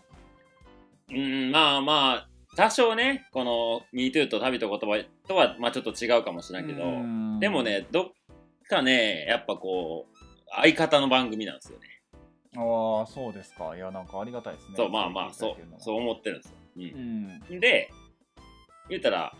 [1.09, 2.27] うん、まあまあ、
[2.57, 8.05] 多少ね、この MeToo と旅と言葉とは、まあちょっと違うかもしれないけど、うんでもね、どっ
[8.67, 10.17] かね、やっぱこう、
[10.55, 11.85] 相方の番組なんですよね。
[12.55, 16.57] ああそうですかいやなんかありがたいですねそう、まあまあ、そうそう思ってるんですよ。
[16.77, 16.79] う。
[16.79, 17.91] うんんで、
[18.89, 19.35] 言ったら、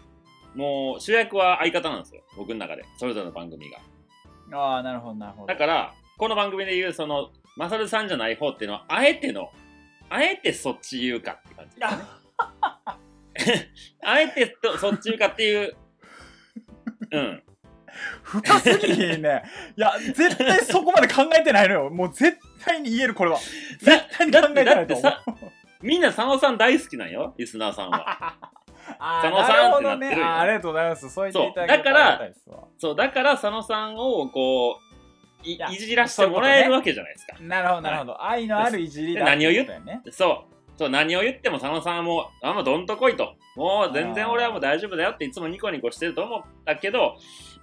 [0.54, 2.22] もう主役は相方なんですよ。
[2.38, 2.86] 僕の中で。
[2.98, 3.80] それぞれの番組が。
[4.56, 9.50] ああなるほどなるほどだから、この番組で言う、その、マサルさんじゃない方っていうのは、あえての、
[10.08, 12.27] あえてそっち言うかって感じですね。
[14.04, 15.76] あえてとそっちかっていう、
[17.12, 17.44] うん。
[18.24, 19.44] 深すぎね。
[19.76, 21.90] いや、絶対そこまで考えてないのよ。
[21.90, 23.40] もう絶対に言える、これは。
[23.80, 25.04] 絶対に考えてないと思う。
[25.04, 25.42] だってさ
[25.82, 28.36] みんな佐野さん大好きなんよ、リスナーさんは。
[29.22, 31.10] 佐野さんってなってるよありがとうございます。
[31.10, 32.22] そう言っていただから
[32.78, 34.80] そう、だから佐野さんを、こ
[35.44, 37.38] う、いいじらしてもらえるわけじゃないですか。
[37.42, 38.24] なるほど、なるほど。
[38.24, 40.12] 愛のあるいじりだで何を言っってことだよね。
[40.12, 40.57] そう。
[40.78, 43.36] そう、何を言っても佐野さんはもう、あ、もうどんとこいと。
[43.56, 47.18] もう全然俺はもう大丈夫だよっていつもニコニコしてると思ったけど、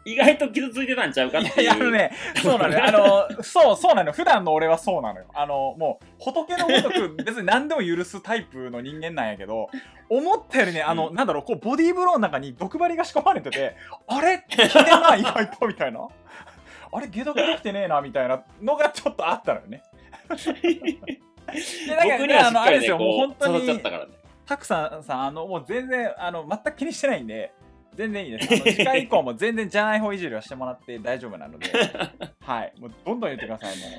[0.04, 1.62] 意外と傷ついてたんちゃうかっていう。
[1.62, 2.10] いや、あのね、
[2.42, 2.84] そうなのよ。
[2.84, 4.12] あの、そう、そうなのよ。
[4.12, 5.26] 普段の俺はそうなのよ。
[5.32, 9.68] あの、もう、仏のごとく別に何でも許すタイプの人間なんやけど、
[10.10, 13.76] 思ったよりね、あの、うんなんだろう、こう、ボディーブローの中に毒針が仕込まれてて、
[14.08, 14.44] あれ？
[14.48, 16.06] 来てな、意外と、みたいな。
[16.92, 19.82] あれ、解毒できてねえな、みたいなのがちょっとあったのよね。
[21.47, 24.12] 僕にはしっあのあれですよ、かりね、もうこう、本当に刺さっちゃった、からね。
[24.47, 27.53] たくさんさん、あの、もう全然、あの、全く気にしてないんで、
[27.95, 28.49] 全然いいです。
[28.53, 31.70] あの 次回以降も全然じゃない方いじりはしてもらって大丈夫なので、
[32.40, 32.72] はい。
[32.78, 33.90] もうどんどん言ってください、もう。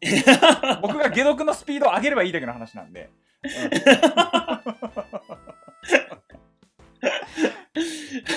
[0.82, 3.10] 僕が解毒のスピードを上げればいいだけの話なんで。
[3.42, 3.50] うん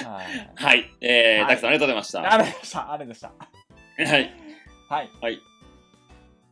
[0.05, 0.51] はい。
[0.55, 0.91] はい。
[1.01, 2.33] えー、はいたくさんありがとうございました。
[2.33, 3.27] あれでした、あれでした。
[3.29, 4.33] はい。
[4.89, 5.09] はい。
[5.21, 5.41] はい。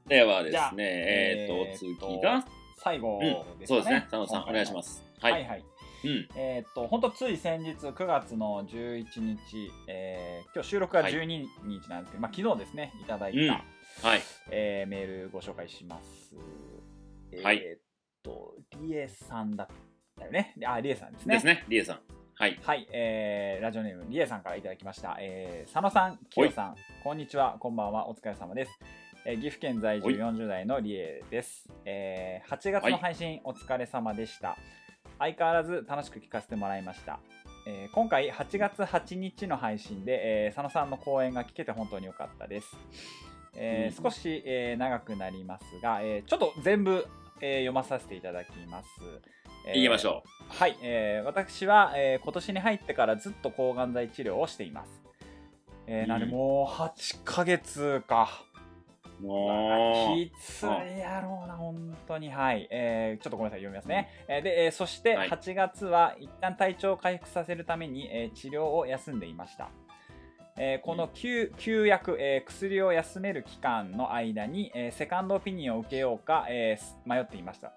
[0.07, 2.45] ではですね、えーえーっとと、次が、
[2.77, 4.01] 最後うんですそうですね。
[4.09, 5.03] 佐野さん、お願いします。
[5.21, 5.29] は。
[5.29, 5.45] はいい。
[5.45, 5.65] はいはい。
[6.03, 6.27] うん。
[6.35, 11.25] えーっと、本当つい先日、9月の11日、えー今日収録がはい12
[11.65, 14.21] 日なんですけど、まあ昨日ですね、いただいた、うんはい。
[14.49, 16.35] えーメールご紹介します。
[17.43, 17.79] はいえーっ
[18.23, 19.67] と、リエさんだっ
[20.17, 20.55] たよね。
[20.65, 21.35] あ、リエさんですね。
[21.35, 21.99] ですね、リエさん。
[22.33, 22.59] はい。
[22.63, 25.17] はい、えーラジオネームリエさんからいただきました。
[25.19, 28.79] えー佐野さん、キヨさん、こんにちは、こんばんは、お疲れ様です。
[29.25, 31.69] えー岐阜県在住はい40代のリエです。
[31.85, 34.57] えー8月はいの配信、お疲れ様でした。
[35.19, 37.19] 相変わらず楽しく聞かせてもらいました。
[37.67, 42.75] えー今回8月8日の配信で、えー佐野さんの講演が聞けて本当に良かったです。
[43.55, 47.05] えーうん少し、えー長くなりますが、えーちょっと全部、
[47.41, 48.87] えー読まさせていただきます。
[49.67, 55.03] えー言いましょはい、えー私は、えー今年に入ってからずっと抗がん剤治療をしています。
[55.85, 58.45] えーなもう8ヶ月か。
[59.21, 60.65] きつい
[60.99, 62.29] やろうな、本当に。
[62.29, 62.67] はい。
[62.71, 64.09] えーちょっとごめんなさい、読みますね。
[64.27, 69.69] えーで、えーそしてはい8月は一旦体調を回復させるために、えー治療を休んでいました。
[70.57, 77.73] えーこの休休薬、えー薬を休める期間の間に、えーセカンドオピニオンを受けようか、え迷っていました。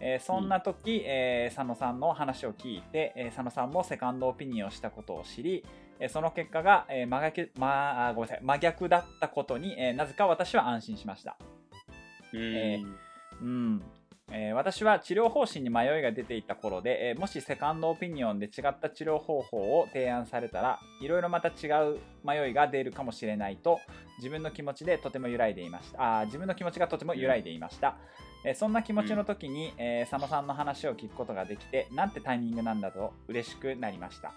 [0.00, 5.64] えーそんな時、えー佐野さんの話を聞いて、えー佐野さんもセカンドオピニオンをしたことを知り、
[6.00, 11.36] えーその結果が、えー真逆まあ、ごめんなさい真逆だったことに、えーなぜか私は安心しました。
[12.32, 12.40] うん。
[12.56, 12.82] え
[13.40, 13.82] うん。
[14.32, 23.78] えー私は治療方針に迷いが出ていた頃で、えーもしセカンドオピニオンで違った治療方法を提案されたらいろいろまた違う迷いが出るかもしれないと
[24.18, 26.20] 自分の気持ちでとても揺らいでいました。
[26.20, 27.96] あー自分の気持ちがとても揺らいでいました、
[28.46, 34.32] えーそんな気持ちの時に、えー佐野さんの話を聞くことができてなんてタイミングなんだと嬉しくなりました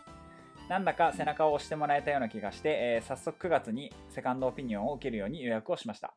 [0.70, 6.13] なんだか背中を押してもらえたような気がして、えー早速9月にセカンドオピニオンを受けるように予約をしました。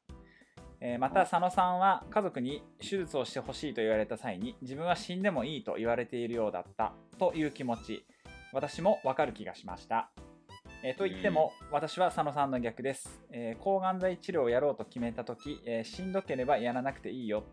[0.81, 8.05] えーまた佐野さんは家族に手術をしてほしいと言われた際に自分は死んでもいいと言われているようだったという気持ち
[8.53, 10.11] 私もわかる気がしました、
[10.83, 17.45] えーと言っても私は佐野さんの逆です、えー抗がん剤治療をやろうと決めた時、えーしんどければやらなくていいよ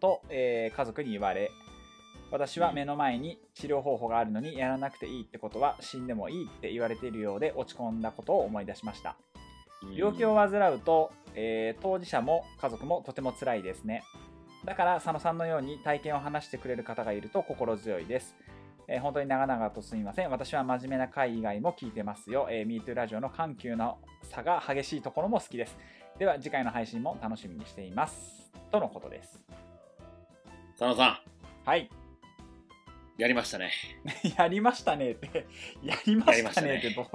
[0.00, 1.50] と、え家族に言われ
[2.30, 9.16] 私は目の前に治療方法があるのにやらなくていいってことは死んでもいいって言われているようで落ち込んだことを思い出しました。
[9.96, 14.04] 病気を患うと、えー当事者も家族もとても辛いですね。
[14.64, 18.36] だから佐野さんのように体験を話してくれる方がいると心強いです、
[18.86, 20.30] えー本当に長々とすみません。
[20.30, 25.76] 私は真面目な回以外も聞いてますよ、えー、MeToo ラジオの緩急の差が激しいところも好きです。
[26.18, 28.52] では次回の配信も楽しみにしています。
[28.70, 29.42] とのことです。
[30.78, 31.22] 佐野さ
[31.64, 31.84] はい。
[31.84, 31.88] ん、
[33.20, 33.70] やりましたね。
[34.38, 35.46] やりましたねって。
[35.84, 37.06] やりましたねってどう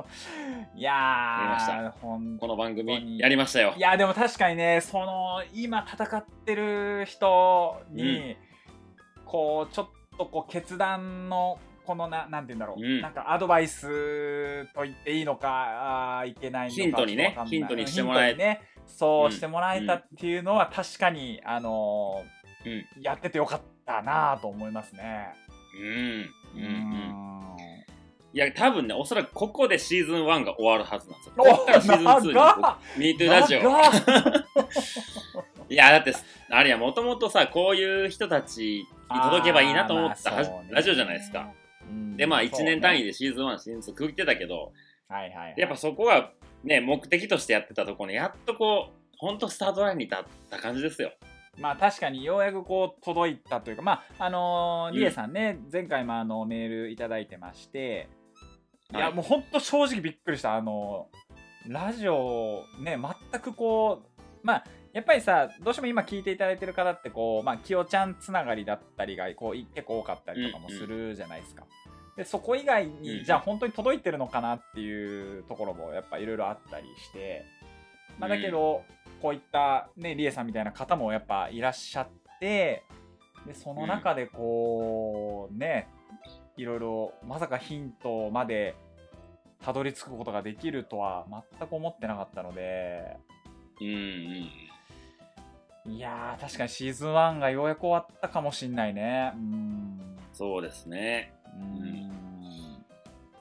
[0.76, 3.74] いややりま ーほんこの番組、やりましたよ。
[3.76, 3.80] い。
[3.80, 8.38] やでも確かにねその今戦ってる人に、
[9.26, 13.02] こうちょっとこう決断のこのななんて言うんだろう、うん。
[13.02, 17.36] なんかアドバイスと言っていいのかあーいけないのかヒントにね。
[17.48, 20.28] ヒントにしてもらえねそううんしてもらえたって。
[20.28, 22.24] いうのは確かに、あの
[22.64, 22.72] うん。
[22.72, 25.34] ーやっててよかったなと思いますね。
[25.76, 26.30] うん。
[26.56, 26.64] うん。
[26.64, 26.72] うん。
[26.72, 27.06] ん
[28.34, 31.34] いや、多分ね、おそらくここでシーズン1が終わるはずなんですよ。
[31.38, 32.56] おこっからシーズン2に長っ
[32.98, 33.60] MeToo ラジオ。
[35.70, 36.14] いや、だって、
[36.50, 40.32] あれや、もともとさ、こういう人たちに届けばいいなと思った
[40.70, 41.50] ラジオじゃないですか。
[41.90, 44.74] うんで、まあ、1年単位で、でシーズン1、シーズン2区切ってたけど、
[45.08, 46.32] はいはいはい、やっぱそこが
[46.64, 51.12] ね、目的としてやってたところに、やっとこう、ほんとスタートラインに立った感じですよ。
[51.60, 55.00] まあ確かにようやくこう届いたというかまああのーうん。
[55.00, 58.10] リエさんね、前回もあのメールいただいてまして、
[58.94, 60.56] い、やはいもうほんと正直びっくりした。
[60.56, 61.08] あの
[61.68, 63.00] ラジオね
[63.32, 71.66] 全くこうまあやっぱりさどうしても今聞いていただいてる方ってこうまあきよちゃんつながりだったりがこうい結構多かったりとかもするじゃないですか、
[72.16, 73.26] でそこ以外に、うん。
[73.26, 77.46] じゃあ本当に届いてるのかなっていうところもやっぱいろいろあったりして、
[78.20, 78.84] まあ、だけど、
[79.26, 82.10] こういったねリエさんみたいな方もやっぱいらっしゃっ
[82.40, 82.84] て
[83.48, 85.88] でその中でこうね
[86.58, 88.76] いろいろまさかヒントまで
[89.64, 91.26] たどり着くことができるとは
[91.60, 93.18] 全く思ってなかったので。
[93.82, 93.88] うん
[95.88, 95.92] うん。
[95.92, 99.34] いやー確かにシーズン1がようやく終わったかもしんないね。
[99.36, 100.00] うん。
[100.34, 101.34] そうですね。
[101.60, 102.12] うん。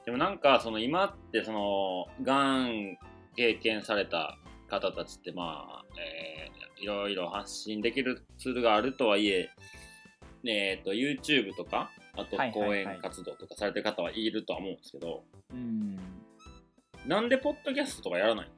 [0.03, 2.97] でもなんか、その今って、その、がん
[3.35, 4.37] 経験された
[4.79, 9.49] 方たちって、まあ、えーいろいろ発信できるツールがあるとはいえ、
[10.45, 15.23] えっ、と、YouTube とか、あと講演活動とかされてる方はいるとは思うんですけど、
[15.53, 15.97] うん。
[17.07, 18.51] なんでポッドキャストとかやらないの？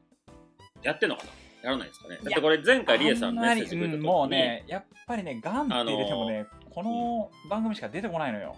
[0.82, 1.26] やってんのか
[1.62, 1.70] な？
[1.70, 2.16] やらないですかね？
[2.16, 8.56] だってこれ前回リエさんメッセージくれた時に、うんもうねやっぱりねガンって入れてもね、この番組しか出てこないのよ。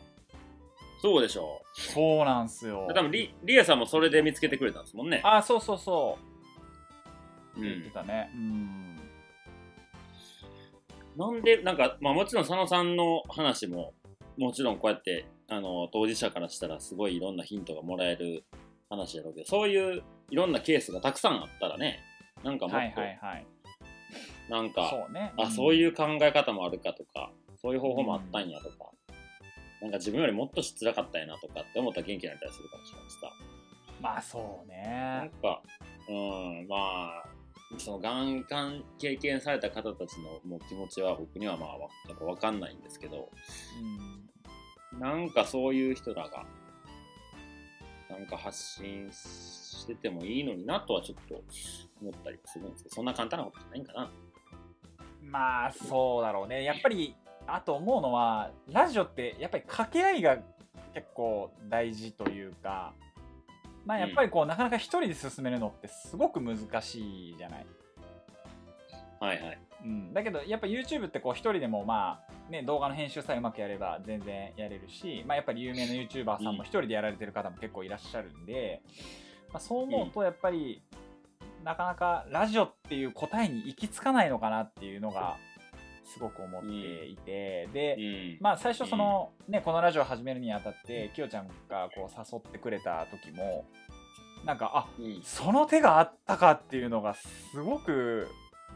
[1.02, 2.88] そうでしょそうなんすよ。
[2.90, 2.94] う。
[2.94, 5.22] 多分リリエさんもそれで見つけてくれたんですもんね。
[5.26, 6.39] あそうそうそうう
[7.62, 8.30] 言ってん、たね。
[8.34, 8.96] うん。
[11.18, 13.94] なんで、なんか、まあもちろん佐野さんの話も、
[14.38, 18.44] もちろんこうやって、あの、当事者からしたらすごいいろんなヒントがもらえる
[18.90, 22.00] 話やろうけど、そういういろんなケースがたくさんあったらね、
[22.44, 23.46] なんかもはいっと、はいはい
[24.50, 25.32] なんか、そうね。
[25.38, 27.32] あ、そういうう考え方もあるかとか、
[27.62, 28.90] そういう方法もあったんやとか、
[29.82, 33.28] なんか自分よりもっとしつらかったんやなとかって思ったら元気になったりするかもしれないしさ。
[33.28, 33.32] ん
[34.02, 35.62] まあそうなんねか、
[36.10, 37.24] うん、まあ、
[37.78, 41.76] そのがん患経験された方たちのもう気持ちは僕にはまあ
[42.14, 43.30] っぱ分かんないんですけど、
[43.82, 44.30] うん
[44.98, 46.46] なんかそういう人らが、
[48.10, 51.44] なんか発信しててもいいのになとはちょっと
[52.02, 54.12] 思ったりするんですけど、そんな簡単なことじゃないんかな。
[55.22, 57.16] まあそうだろうねやっぱり
[57.46, 60.38] あと思うのはラジオってやっぱり掛け合いが
[60.96, 62.94] 結構大事というか
[63.90, 67.66] まあやっぱりこう、なかなか一人で進めるのってすごく難しいじゃない？
[69.20, 69.60] はいはい。
[69.84, 78.84] うん、だけどやっぱ YouTube ってこう一人でもまあね動画の編集さえうまくやれば全然やれるし、まあ、やっぱり有名な YouTuber さんも一人でやられてる方も結構いらっしゃるんで、
[79.52, 80.84] まあ、そう思うとやっぱり
[81.64, 85.38] なかなかラジオっていう答えに行き着かないのかなっていうのが
[86.14, 88.38] すごく思っていて、で、うん。
[88.42, 93.66] まあ最初その、ねこのラジオを始めるにあたってきよちゃんがこう誘ってくれた時も
[94.46, 95.22] なんかあうん。
[95.24, 98.28] その手があったかっていうのがすごく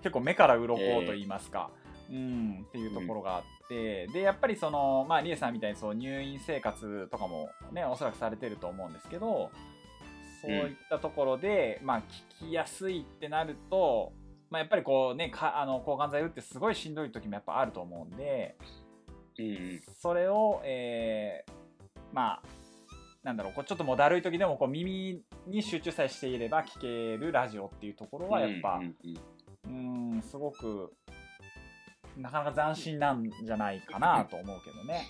[0.02, 1.70] 結構目から鱗と言いますか、
[2.12, 9.50] うんっていうところがあって、でやっぱりそのまあリエさんみたいにそう入院生活とかもねおそらくされてると思うんですけど
[10.42, 12.02] そういったところで、まあ
[12.42, 14.12] 聞きやすいってなると、
[14.54, 18.56] まあ、やっぱりこうねかあの抗がん剤打ってすごいしんどい時もやっぱあると思うんで
[19.40, 19.82] うんうん。
[20.00, 21.52] それを、えー
[22.14, 22.42] まあ
[23.24, 28.96] なんだろうこうちょっともうだるい時でもこう耳に集中さえしていれば聞けるラジオっていうところはやっぱうん
[29.66, 30.94] うんうんすごく
[32.16, 35.08] なかなか斬新なんじゃないかなと思うけどね。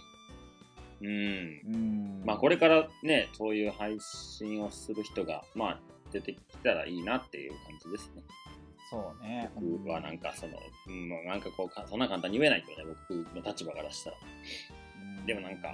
[1.02, 1.08] うん。
[1.10, 1.78] うんう
[2.22, 5.80] んまあこれからね、そういう配信をする人が、まあ
[6.14, 8.24] 出てきたらいいなっていう感じですね。
[8.94, 9.50] そうね。
[9.56, 10.54] 僕はなんかその、
[10.88, 14.18] うん、まあなんかこうか、そんな簡単に言えないけどね、僕の立場からしたら。
[14.18, 15.74] うんでもなんか、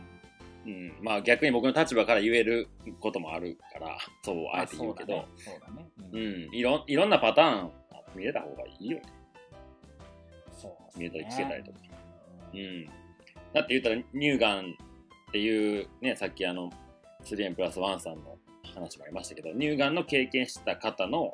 [0.66, 2.68] うん、まあ逆に僕の立場から言える
[3.00, 5.90] こともあるから、そうあえて言うけど、そうだね。
[5.98, 7.72] そうだうねん、いろいろんなパターン
[8.16, 9.04] 見れた方がいいよね。
[10.54, 11.78] そう見えたり聞けたりとか。
[12.54, 12.86] ううんん。
[13.54, 16.70] だって言ったら乳がんっていうね、さっきあの、
[17.24, 18.38] 3N プラス1さんの
[18.76, 21.34] 話もありましたけど、乳がんの経験した方の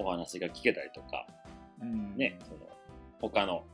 [0.00, 1.26] お話が聞けたりとか、
[1.80, 2.60] うんね、その
[3.20, 3.64] 他の、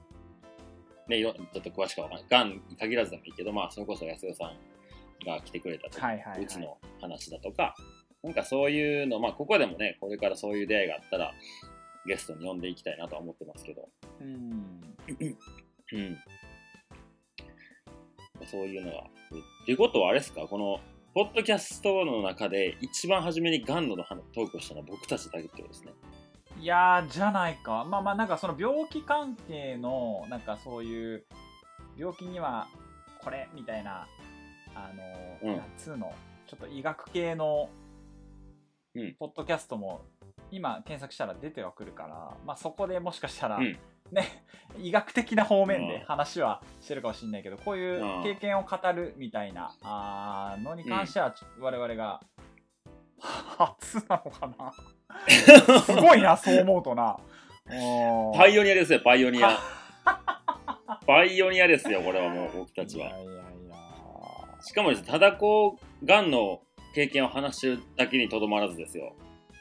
[1.09, 2.53] ね、ちょっと詳しくは分かんない。
[2.53, 7.75] がんに限らずでもいいけど、まあ、それこそ安代さんが来てくれた時はいはいはいうちの話だとか、
[8.23, 11.33] なんかそういうの、まあ、ここでもね、これからそういう出会いがあったら、
[12.07, 13.89] ゲストに呼んでいきたいなとは思ってますけど、
[14.21, 14.81] うん
[15.93, 16.19] うん。
[18.47, 18.99] そういうのが。
[18.99, 19.03] っ
[19.67, 20.43] ていうことはあれですか？
[20.43, 20.79] この、
[21.15, 25.93] ポッドキャストの中で一番初めにガンの話トークをしたのは僕たちだけってことですね。
[26.61, 27.85] いやーじゃないか。
[27.85, 31.25] まあまあなんかその病気関係のなんかそういう
[31.97, 32.69] 病気には
[33.23, 34.07] これみたいな
[34.75, 34.91] あ
[35.43, 35.57] の、うん。
[35.59, 36.13] なんつうの
[36.47, 37.69] ちょっと医学系の
[38.95, 39.15] うん。
[39.19, 40.03] ポッドキャストも
[40.51, 43.77] 今検索したら出てはくるから、まあ、そこでもしかしたら、うん。
[44.11, 44.45] ね
[44.79, 46.05] 医学的な方面でうん。
[46.05, 48.23] 話はしてるかもしれないけどこういううん。
[48.23, 52.21] 経験を語るみたいなあーのに関しては我々が
[53.21, 54.73] 初なのかな？
[55.81, 57.17] すごいな、そう思うとな。
[58.37, 59.59] パイオオニアですよ、パイオニア。
[61.07, 63.09] パイオニアですよ、これはもう僕たちは。
[63.09, 63.43] いやいやいや。
[64.61, 66.61] しかもですね、ただこうがんの
[66.95, 69.15] 経験を話してるだけにとどまらずですよ。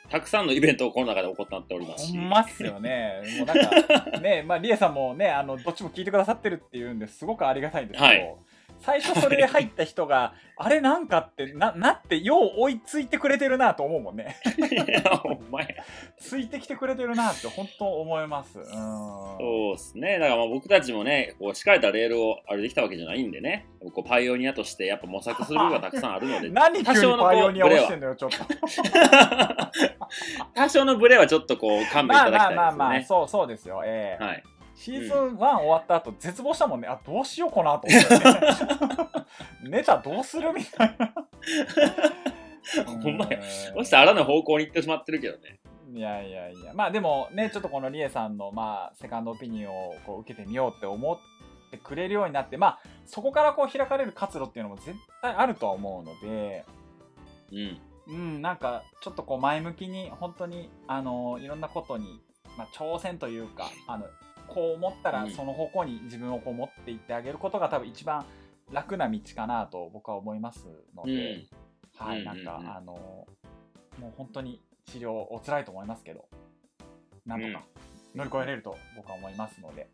[0.10, 2.12] たくさんのイベントをこの中で行っておりますし。
[2.12, 3.22] ほんまっすよね。
[3.39, 8.36] もうなんか、ね、まあ、リエさんもね、あの、どっちも聞いてくださってるっていうんですごくありがたいんですけど、はい
[8.80, 14.38] 最初それで入った人が、 あれなんかってな、なって、よう追いついてくれてるなと思うもんね。
[14.57, 15.67] いや、ほんまや。
[16.17, 18.59] ついてきてくれてるなって本当思います。
[18.59, 18.65] うん。
[18.65, 20.19] そうですね。
[20.19, 28.38] だからまあ僕たちもね、こう、敷かれたレールを歩いてきたわけじゃないんでね、こうパイオニアとしてやっぱ模索する部分がたくさんあるので、 何急にパイオニアをしてんののよ、ちょっと。
[30.53, 32.55] 多少のブレはちょっとこう、勘弁いまあまあただきたいですよね。
[32.55, 33.82] まあまあ、そうそうですよ。
[33.86, 34.43] ええはい。
[34.76, 36.88] シーズン1終わった後、絶望したもんね。
[36.88, 39.78] あ、どうしようかなと思って、 ね。
[39.78, 41.13] ネタどうするみたいな。
[43.01, 43.41] ほんまやう
[43.78, 45.59] そしてあらぬ方向に行ってしまってるけどね。
[45.93, 46.73] いやいやいや。
[46.73, 51.17] まあでもね、ちょっとこのリエさんの、まあ、セカンドオピニオンをこう受けてみようって思っ
[51.71, 56.65] てくれるようになって、まあ、そこからこう開かれる活路っていうのも絶対あるとは思うので、
[57.51, 57.80] うん。
[58.07, 62.21] うん、なんかちょっとこう前向きに本当にあのいろんなことに、
[62.55, 64.05] まあ、挑戦というかあの
[64.48, 65.32] こう思ったらうん。
[65.32, 68.26] その方向に自分をこう持っていってあげることが多分一番
[68.72, 70.66] 楽な道かなと僕は思います
[70.96, 71.48] のうで、ん。
[71.98, 72.66] はい、うんなんか、うん。
[72.66, 73.28] うんあの
[74.00, 76.26] もう本当に治療お辛いと思いますけど
[77.26, 77.64] なんとか
[78.14, 79.89] 乗り越えれると僕は思いますので、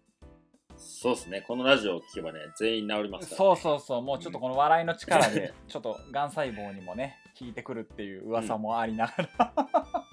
[0.78, 1.42] そうですね。
[1.42, 4.02] このラジオを聞けばね、全員治りますから、そうそうそう。
[4.02, 9.54] もうちょっとこの笑いの力で ちょっとがん細胞にもね効いてくるっていう噂もありながら、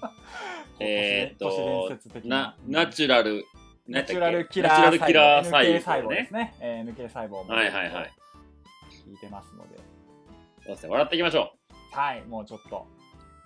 [0.79, 3.45] えーっ都市伝とナチュラル、ナチュラルキ
[3.89, 6.33] ナチュラルキラー細細胞細胞です。
[6.33, 8.13] ね、えー、NK 細胞もはいはいはい。
[9.05, 9.77] 効いてますので。
[10.63, 10.89] そうですね。
[10.89, 11.51] 笑っていきましょ
[11.91, 12.69] はいもうちょっと。
[12.75, 12.87] も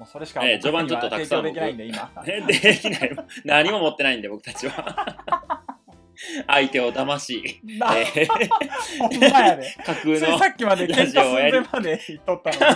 [0.02, 1.44] うそれしかえー序盤ちょっとたくさん。
[1.44, 2.12] できないんで今。
[2.26, 2.41] で
[2.76, 3.16] きない。
[3.46, 5.64] 何も持ってないんで、僕たちは。
[6.48, 8.28] 相手を騙し、なえー
[9.00, 9.74] ほんまやで。
[9.86, 12.76] 架空のさっきまで喧嘩寸前まで言っとったのに。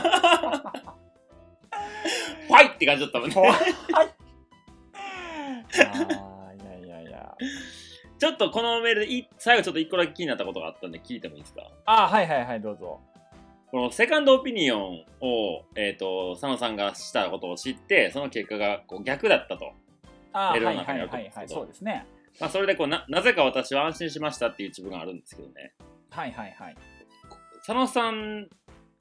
[2.47, 3.36] ファイって感じだったもんね。
[3.36, 4.03] は
[6.24, 6.36] い
[8.19, 11.69] ちょっとこのメールでい最後ちょっと一個だけ気になったことがあったんで聞いてもいいですか？
[11.85, 12.99] あーはいはいはいどうぞ
[13.69, 19.73] このセカンドオピニオンを、えっ、と、佐野さんがしたことを知って、その結果がこう逆だったと。
[20.31, 22.05] あーメールはいはいの中にあるとはいはい思うんですけどそうですね
[22.39, 25.73] まあ、それでこうな、なぜか私は安心しましたっていう一文があるんですけどね。
[26.11, 26.75] はいはいはい
[27.65, 28.47] 佐野さん、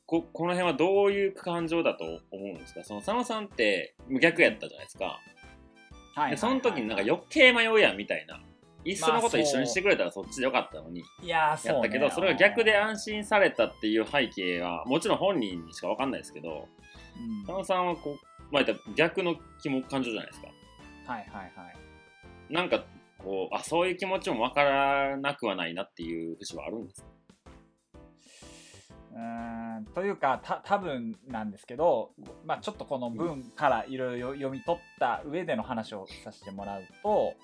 [0.07, 2.83] ここの辺はどういう感情だと思うんですか？
[2.83, 5.21] その佐野さんって逆やったじゃないですか。
[6.17, 8.41] はいはいはいでその時になんか余計迷うやんみたいな。
[8.85, 16.69] いっそのこと一緒にしてくれたらそっちでよかったのに、いやーそう、ね、やったけど、それが逆で安心されたっていう背景は、もちろん本人にしかわかんないですけど、
[17.49, 18.17] う野さんはこう、
[18.53, 18.65] まあ、
[18.95, 20.47] 逆の気も感情じゃないですか。
[21.13, 21.75] はいはいはい。
[22.49, 22.85] なんか、
[23.19, 27.09] こう、あ、そういう気持ちもわからなくはないなっていう節はあるんですか？
[29.17, 32.11] うーんというかた多分なんですけど、
[32.45, 37.35] まあ、ちょっとこの文からいろいろ読み取った上での話をさせてもらうと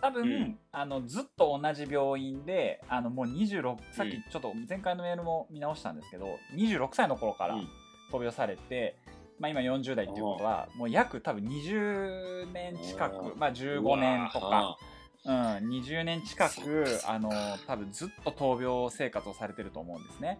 [0.00, 0.58] 多分、うん。
[0.70, 4.12] あのずっと同じ病院であのもう26さっうん。
[4.12, 7.68] きちょっと前回のメールも見直したんですけど26歳の頃からうん。
[8.12, 8.96] 闘病されて、
[9.38, 14.76] まあ、今40代っていうことはもう約多分20年近く、まあ、15年とか。
[15.24, 17.30] うん、20年近くあの
[17.66, 20.38] 多分ずっと闘病生活をされてると思うんですね。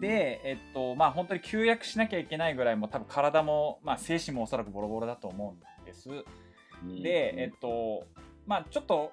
[0.00, 6.10] で、えっとまあ、本当に休薬しなきゃいけないぐらいも多分体も、まあ、精神もおそらくボロボロだと思うんです。
[6.10, 6.14] う
[6.86, 8.06] んで、えっと
[8.46, 9.12] まあ、ちょっと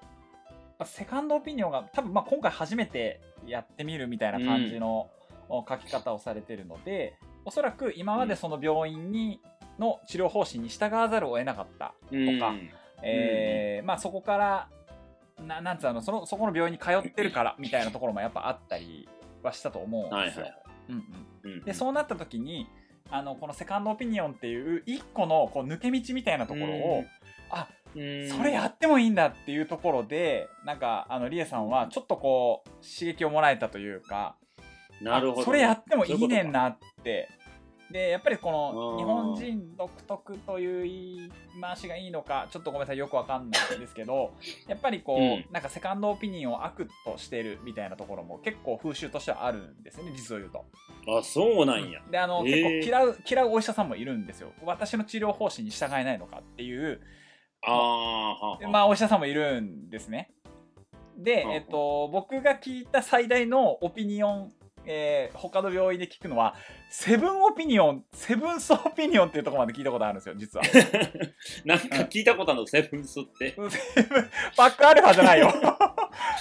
[0.78, 5.08] まあセカンドオピニオンが多分まあ今回初めてやってみるみたいな感じの
[5.48, 9.40] お書き方をされてるので、おそらく今までその病院に
[9.78, 12.54] の治療方針に従わざるを得なかったうんとか
[13.06, 14.68] えーまあ、そこから
[15.44, 19.08] ななんつうのそのそこの病院に通ってるからみたいなところもやっぱあったり
[19.42, 20.44] はしたと思うんですよ。
[20.44, 20.63] はいはい。
[20.88, 21.04] うん
[21.44, 22.66] うんうん、でそうなった時に
[23.10, 27.06] あのこのセカンドオピニオンっていう一個のこう抜け道みたいなところを、うん
[27.50, 34.34] あうんそれやってもいいんだっていうところでなんかあのリエさんはちょっとこう刺激をもらえたというか
[35.00, 35.42] なるほど。
[35.42, 36.62] あそれやってもいいねんな。
[36.62, 37.28] なって
[37.90, 40.92] でやっぱりこの日本人独特という言
[41.26, 44.32] い回しがいいのかちょっとごめんなさいよくわかんないんですけど
[44.66, 45.44] やっぱりこう、うん。
[45.52, 50.64] なんかセカンドオピニオンを悪としてるみたいなところも結構風習としてはあるんですよね実を言うと。
[51.18, 52.00] あ、そうなんや。
[52.10, 52.80] であの、へー。
[52.80, 54.52] 結構嫌う嫌うお医者さんもいるんですよ。
[54.64, 57.00] 私の治療方針に従えないのかっていう
[57.66, 60.30] あまあお医者さんもいるんですね。
[61.16, 61.50] で、うん。
[61.52, 64.52] えっと、僕が聞いた最大のオピニオン、
[64.86, 66.54] えー他の病院で聞くのは、
[66.88, 70.64] セブンオピニオン、セブンスオピニオンっていうところまで聞いたことあるんですよ、実は。
[71.64, 73.54] なんか聞いたことあるの、セブンスって。
[74.56, 75.52] バックアルファじゃないよ。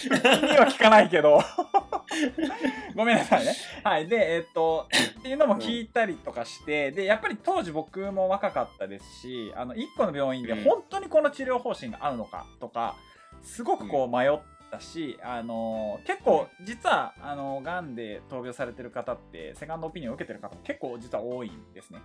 [0.06, 1.42] 意味は聞かないけど。
[2.96, 3.56] ごめんなさいね。
[3.84, 4.08] はい。
[4.08, 4.88] で、えっと、
[5.20, 12.96] っていうのも聞いたりとかして、でやっぱり当時僕も若かったですしあの1個の病院でうん本当にこの治療方針が合うのかとか
[13.42, 14.40] すごくこう迷っ
[14.74, 22.00] たし、あの結構実はあのがんで闘病されてる方ってセカンドオピニオンを受けてる方も結構実は多いんですね。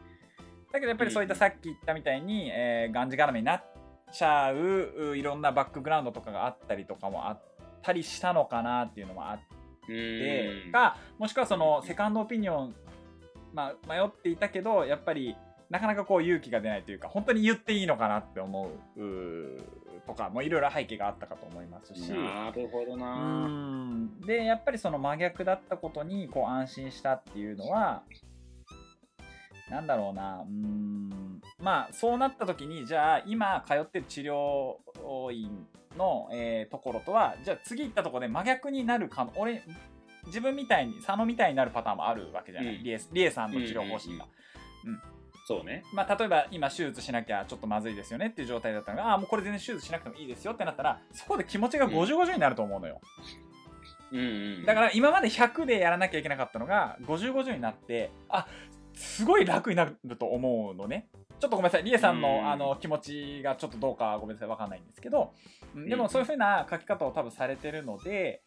[0.70, 3.64] だけどやっぱりそういったうんさっき言ったみたいに、えーがんじがらめになっ
[4.12, 7.42] ちゃうういろんなバックグラウンドとかがあったりとかもあっ
[7.82, 9.48] たりしたのかなっていうのもあって。
[10.70, 12.74] かもしくはそのセカンドオピニオン、
[13.54, 15.34] まあ、迷っていたけどやっぱり
[15.70, 19.00] なかなかこう勇気が出ないというか本当に言っていいのかなって思う
[20.08, 22.10] とかもいろいろ背景があったかと思いますし。
[22.10, 23.46] なるほどうな。
[23.46, 24.20] ん。
[24.22, 28.02] でやっぱりその真逆だったことにこう安心したっていうのは
[29.70, 30.44] なんだろうな。
[30.48, 31.40] うーん。
[31.60, 34.76] まあそうなった時にじゃあ今通ってる治療
[35.30, 35.66] 院
[35.98, 39.32] の、えーところとはじゃあ次行ったところで真逆になるかも。
[39.36, 39.62] 俺
[40.26, 42.82] 自分みたいに佐野みたいになるパターンもあるわけじゃない、うん。
[42.82, 44.26] リエリエさんの治療方針が。
[45.48, 45.82] そうね。
[45.94, 53.00] まあ、例えば今手術しなきゃちょっとまずいですよねっていう状態だったのがああもうこれ全然手術しなくてもいいですよってなったらそこで気持ちが5050になると思うのよ。
[54.12, 54.22] うんう
[54.58, 54.64] ん。
[54.66, 58.46] だから今まで100でやらなきゃいけなかったのが5050になってあ
[58.92, 61.08] すごい楽になると思うのね
[61.40, 65.32] ちょっとごめんなさいリエさんの,、うんあの気持ちがちょっとどうかごめんなさいわかんないんですけど
[65.74, 68.42] うんでうんもそういう風な書き方を多分されてるので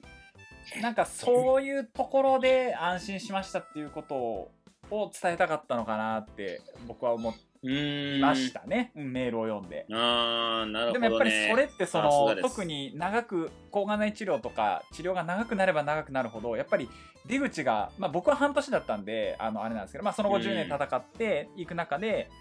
[0.84, 4.52] なんかそういうところで安心しましたっていうことを
[4.92, 7.34] を伝えたかったのかなって僕は思。
[7.64, 9.86] いましたね、うんメールを読んで。
[9.94, 11.10] ああ、なるほど、ね。
[11.10, 16.90] でもやっぱりそれってその特に長く抗がん剤治療とか治療が長くなれば長くなるほどやっぱり
[17.28, 22.32] 出口が、まあ、僕は半年だったんであのあれなんですけど、まあ、その後うん10年戦っていく中で、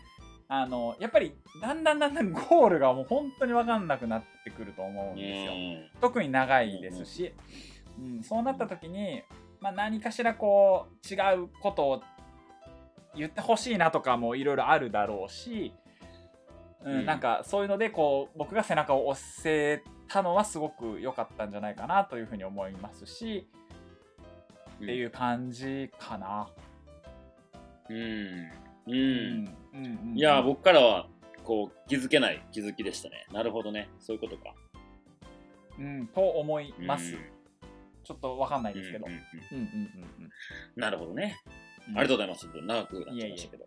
[0.48, 5.52] あのやっぱりだんだんだんだん ゴールがもう本当に分かんなくなってくると思うんですよ。
[6.00, 7.32] 特に長いですし、
[7.98, 9.22] うん、そうなった時に、
[9.60, 12.02] まあ、何かしらこう違うことを
[13.16, 15.74] 言ってほしいなとかもいろいろあるだろうし、
[16.84, 23.46] うんうんなんかそういうのでこう僕が背中を押せたのはすごく良かったんじゃないかなというふうに思いますし、
[24.80, 24.84] うん。
[24.84, 26.48] っていう感じかな。
[27.88, 27.98] うん。
[28.86, 29.54] うん。
[29.74, 31.06] うんいや、僕からは、
[31.44, 33.26] こう、気づけない気づきでしたね。
[33.32, 33.88] なるほどね。
[33.98, 34.54] そういうことか。
[35.78, 37.14] うん、と思います。
[37.14, 37.40] うん
[38.02, 39.06] ちょっとわかんないですけど。
[39.06, 40.30] うんうんうんうんうんうん
[40.74, 41.36] なるほどね。
[41.90, 42.46] りがとうございます。
[42.46, 43.66] 長くなっちゃいましたけど。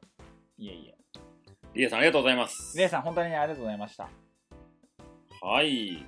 [0.57, 0.95] いえいえ。
[1.73, 2.77] リエさん、ありがとうございます。
[2.77, 4.09] レイさん、本当にありがとうございました。
[5.41, 6.05] はい。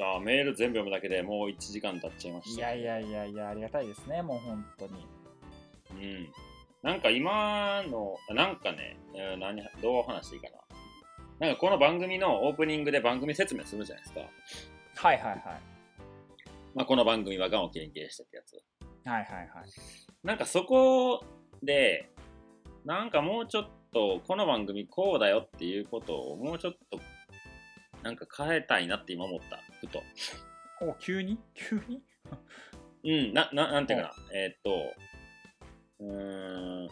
[0.00, 2.74] じゃあ、メール全部読むだけでもう1時間経っちゃいました。
[2.74, 5.06] いやいやいやいや、ありがたいですね、もう本当に。
[5.92, 6.28] うん。
[6.82, 11.46] なんか今の、なんかね、えー何、どう話していいかな。
[11.46, 14.20] なんかこの番組のオープニングで番組説明するじゃないですか。
[14.96, 15.40] はいはいはい。
[16.74, 18.54] まあ、この番組はがんを研究したってやつ。
[19.04, 19.48] はいはいはい。
[20.22, 21.24] なんかそこ
[21.62, 22.10] で、
[22.84, 27.00] なんかもうちょっと、この番組こうだよっていうことをもうちょっと、
[28.02, 29.58] なんか変えたいなって今思った。
[29.80, 30.02] ふと。
[30.82, 31.38] お、急に？
[31.54, 32.02] 急に？
[33.04, 34.14] うん、な、ななんていうかな。
[34.34, 34.94] えーっと、
[36.00, 36.88] うーん、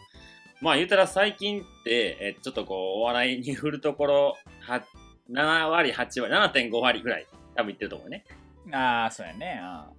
[0.61, 4.83] まあ言うたら最近って、えーちょっとこう、お笑いに振るところ、は
[5.29, 8.25] 7割、8割、7.5割ぐらい、多分いってると思うね。
[8.71, 9.61] ああ、そうやね。
[9.93, 9.98] うん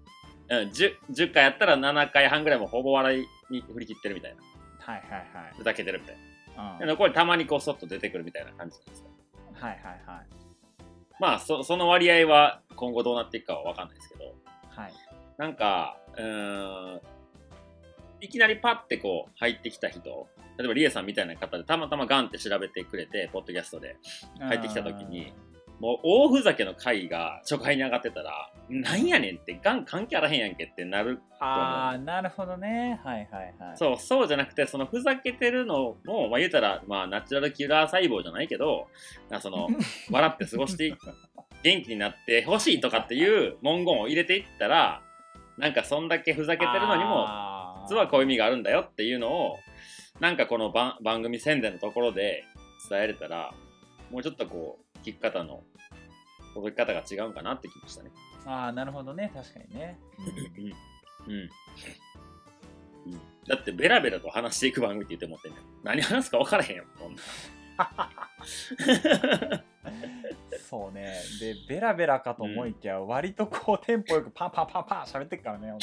[0.51, 4.43] うん、10, 10回やったら7回半ぐらいもほぼ笑いに振り切ってるみたいな。
[4.81, 5.55] はいはいはい。
[5.57, 6.17] ふざけてるみたい
[6.57, 6.73] な。
[6.73, 9.09] うん、で残りたまにこう、そっと出てくるみたいな感じなんですか。
[9.67, 10.27] はいはいはい。
[11.21, 14.35] まあそ、その割合は今後どうなっていくかは分かんないですけど、
[14.71, 14.93] はい。
[15.39, 17.01] なんか、うーん、
[18.21, 20.29] いきなりパッてこう入ってきた人、
[20.59, 23.97] 例えばリエさんみたいな方でたまたまガンって調べてくれて、ポッドキャストで、
[24.41, 25.33] 入ってきた時に
[25.81, 31.21] もう大ふざけの回が初回に上がってたら、なんやねんって、ガン関係あらへんやんけってなる。
[31.41, 33.01] ああ、なるほどね。
[33.03, 33.77] はいはいはい。
[33.77, 38.89] そう、そうじゃなくて、そのふざけてるのも、まあ言うたら、まあナチュラルキラー細胞じゃないけど、
[39.41, 39.69] その、
[40.13, 40.95] 笑って過ごしてい
[41.63, 45.03] 元気になってほしいとかっていう文言を入れていったら、
[45.57, 47.27] なんかそんだけふざけてるのにも、
[47.89, 49.59] 実はこういう意味があるんだよっていうのを、
[50.21, 52.45] なんかこの番番組宣伝のところで
[52.91, 53.55] 伝えれたら、
[54.11, 55.63] もうちょっとこう、聞き方の
[56.55, 58.11] 届き方が違うんかなってきましたね。
[58.45, 59.31] あー、なるほどね。
[59.35, 59.99] 確かにね。
[61.27, 61.35] うん。
[61.35, 61.51] うん。
[63.07, 67.25] うん、だってベラベラと話していく番組って言ってもってんねん何話すか分からへんよ、こんなん
[70.69, 71.15] そうね。
[71.41, 75.75] で、ベラベラかと思いきや、割とこう、テンポよくパンパンパンパン喋ってっからね。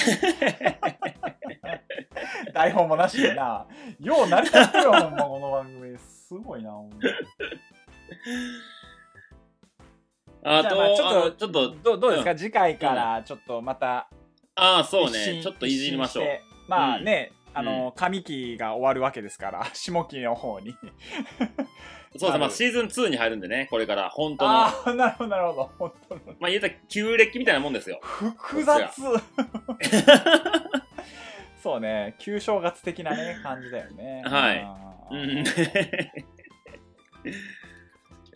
[2.54, 3.68] 台本もなしにな。
[4.00, 5.98] よう成り立ってるよ、ほんま、この番組。
[5.98, 6.72] すごいな、
[10.44, 14.08] あと、あまあちょっとちょっと、どうどうですか、次回からちょっとまた
[14.56, 16.26] ああ、そうね、ちょっといじりましょう。
[16.68, 17.04] まあうん。
[17.04, 20.76] ね、あの、上期が終わるわけですから、 下期の方に。
[22.18, 25.70] そうですまあシーズン2に入るんでね、これから本当の、まああ、なるほど、なるほど。
[25.78, 26.22] 本当の。
[26.42, 28.00] あ言うたら旧暦みたいなもんですよ。
[28.02, 28.90] 複雑。
[31.62, 34.24] そうね、旧正月的なね、感じだよね。
[34.26, 34.68] はい。
[35.12, 35.38] うん。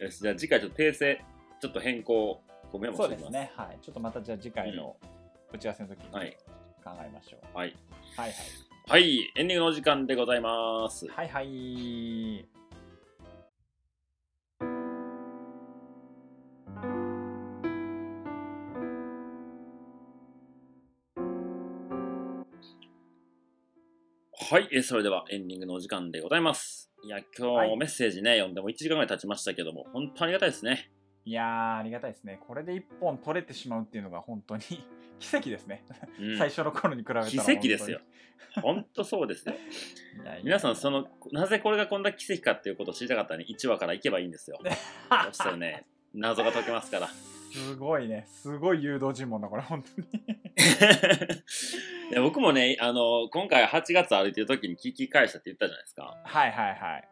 [0.03, 1.19] よし、じゃあ次回ちょっと訂正、
[1.61, 2.41] ちょっと変更、
[2.71, 3.21] こうメモしておきます。
[3.21, 3.51] そうですね。
[3.55, 3.77] はい。
[3.81, 4.95] ちょっとまたじゃあ次回の
[5.53, 6.37] 打ち合わせの時に考はい。
[7.05, 7.57] えましょう。
[7.57, 7.75] はい。
[8.17, 8.31] はい
[8.87, 11.07] はい、エンディングのお時間でございます。
[11.07, 11.29] はい。
[11.29, 12.45] はいはい。
[24.49, 26.91] はい、えーそれではエンディングのお時間でございます。
[27.03, 30.89] いや、今日はいメッセージね、読んでも1時間ぐらい経ちましたけども、本当ありがたいですね。
[31.25, 32.39] いやー、ありがたいですね。
[32.47, 34.61] これで一本取れてしまうっていうのが本当に
[35.19, 35.83] 奇跡ですね。
[36.19, 37.25] うん最初の頃に比べたら。
[37.25, 37.99] 奇跡ですよ。
[38.61, 39.53] 本当そうですよ。
[39.53, 39.61] 本
[40.15, 40.23] 当に。
[40.23, 44.59] いやいや皆さん、その、なぜこれがこんな奇跡かっていうことを知りたかったらね、1話から行けばいいんですよ。
[45.27, 47.07] そしたらね、謎が解けますから。
[47.07, 48.25] すごいね。
[48.27, 50.07] すごい誘導尋問だ、これ、本当に。
[52.11, 56.17] で僕もね、あの、今回8月歩いてる時に聞き返したって言ったじゃないですか。
[56.23, 57.07] はいはいはい。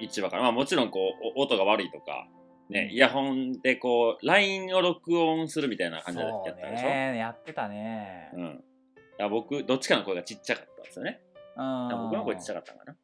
[0.00, 0.42] 1話から。
[0.42, 2.28] まあもちろんこう、お音が悪いとか、
[2.70, 6.88] ね、うんイヤホンでこう、LINE を録音するみたいな感じでやったでしょ？
[6.88, 7.18] ね。
[7.18, 8.30] やってたね。
[8.34, 8.42] うん。
[8.42, 11.20] いや僕、どっちかの声がちっちゃかったんですよね。
[11.56, 11.88] うん。
[12.04, 12.96] 僕の声ちっちゃかったんかな。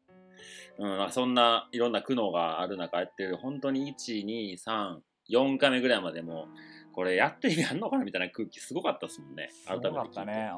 [0.79, 4.99] うん、まあそんないろんな苦悩がある中やってる、本当に1、2、3、
[5.31, 6.49] 4回目ぐらいまでも、
[6.95, 9.51] これやって意味あんのかなみたいな空気すごかったですもんね。
[9.53, 10.51] すごか改めて聞いてったね。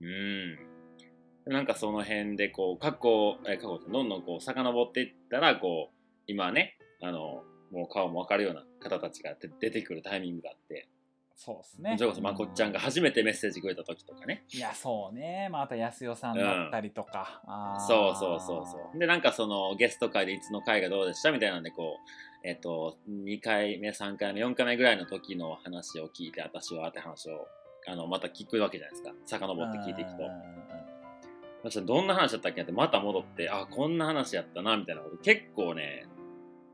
[0.00, 1.52] うん。
[1.52, 5.94] なんかその辺でこう過去、え過去どんどんこう遡っていったらこう
[6.28, 7.42] 今ねあの
[7.72, 10.88] もう顔も分かるような方たちが出出てくるタイミングがあって、
[11.34, 11.96] そうですね。
[11.98, 15.48] それこそまこっちゃんが初めてメッセージくれた時とかね、いや、そうね。
[15.50, 17.42] また安代さんだったりとか。
[17.46, 17.86] あー。
[17.86, 18.98] そうそうそうそう。
[18.98, 21.96] でなんかそのゲスト会でいつの会がどうでしたみたいなんでこ
[22.44, 27.48] うえっ、と2回目3回目4回目ぐらいの時の話を聞いて私はって話を
[27.88, 29.12] あのまた聞くわけじゃないですか。
[29.26, 31.82] 遡って聞いていくと。
[31.84, 36.08] どんな話だったっけってまた戻ってあこんな話やったなみたいなこと結構ね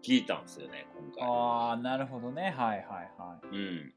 [0.02, 2.54] 聞いたんですよね今回ああ、なるほどね。
[2.56, 3.56] はいはいはい。
[3.56, 3.92] うん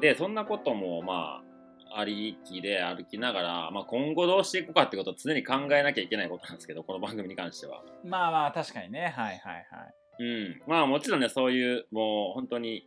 [0.00, 1.42] でそんなこともま
[1.90, 9.12] あありきで歩きながら、まあ、今後どうしていこうかってことを常に考えなきゃいけないことなんですけどこの番組に関してはまあまあ、確かにね。
[9.16, 9.84] はいはいは
[10.20, 10.22] い。
[10.22, 12.86] うんまあもちろんねそういうもう本当に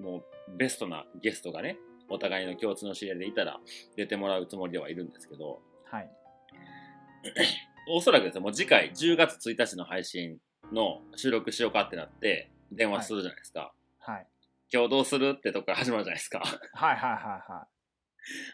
[0.00, 1.76] もうベストなゲストがね
[2.08, 3.60] お互いの共通の知り合いでいたら
[3.96, 6.10] 出てもらうつもりではいるんですけどはい。
[7.88, 10.38] おそらくですね、もう次回10月1日の配信
[10.72, 13.72] の収録しようかってなって電話するじゃないですか。
[13.98, 14.16] はい。
[14.16, 14.26] はい、
[14.72, 16.40] 今日どうするってとこから始まるじゃないですか。
[16.74, 17.80] はいはいはいはい。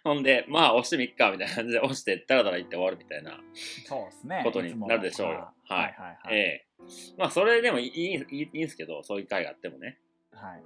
[0.04, 3.40] ほんで、まあ押してみっかみたいな感じで押して、ダラダラ行って終わるみたいな
[3.86, 5.50] そうことになるでしょうよ。
[5.68, 5.82] はい。
[5.82, 5.92] はい
[6.22, 9.98] はいええー、まあそれでもいいいいんですけど、そういう会があってもね。
[10.32, 10.62] はい。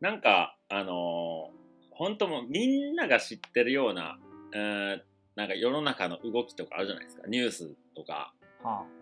[0.00, 4.18] なんか、あのー、本当もうみんなが知ってるような、
[4.54, 5.00] えー、
[5.36, 7.22] なんか世の中の動きとかあるじゃないですか。
[7.28, 8.34] ニュースとか。
[8.62, 9.01] はあ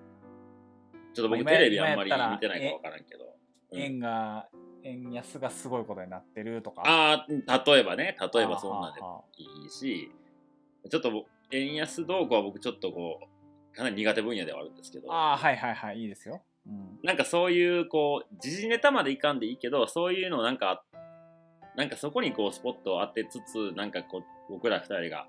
[1.20, 3.24] ちょっと僕今テレビあんまり見てないかわからんけど。
[3.24, 3.40] あ、うん
[3.72, 4.48] 円が、
[4.82, 6.82] 円安がすごいことになってるとか。
[6.84, 9.00] ああ、例えばね、例えばそんなんで
[9.36, 10.10] いいし、
[10.90, 13.20] ちょっとぼ円安動向は僕ちょっとこ
[13.72, 16.00] う、かなり苦手分野ではあるんですけど、ああ、はいはいはい。
[16.00, 16.42] いいですよ。
[16.66, 16.98] うん。
[17.04, 20.82] なんかそういうこう、時事ネタまでいかんでいいけど、そういうのをなんか、
[21.76, 25.28] なんかそこにこうスポットを当てつつ、なんかこう、僕ら二人が、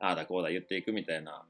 [0.00, 1.44] ああだこうだ言っていくみたいな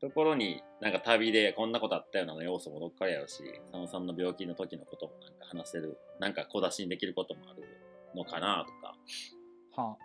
[0.00, 7.62] ところに、なんか旅でこんなことあったような要素もどっかりあるし、佐野さんの病気の時のこともなんか話せる、なんか小出しにできることもある
[8.14, 8.72] のかなと
[9.76, 9.96] か、は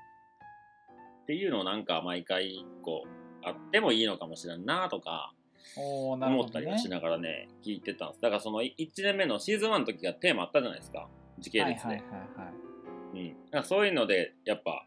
[1.24, 3.04] っていうのをなんか毎回一個
[3.44, 5.34] あってもいいのかもしれんなとか
[5.76, 6.46] 思。
[6.46, 8.22] ったりはしながらね聞いてたんです。
[8.22, 11.08] だからその1年目のシーズン1の時がテーマあったじゃないですか。
[11.40, 12.52] 時系列で、はいはいはいは
[13.14, 13.20] い。
[13.20, 14.86] うん、だからそういうのでやっぱ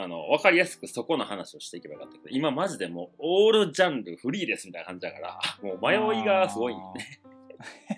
[0.00, 5.80] あの分かりやすくそこの話をしていけばよかったけど今マジでもうオールジャンルフリーですみたいな感じだからもう
[6.14, 6.80] 迷いがすごいね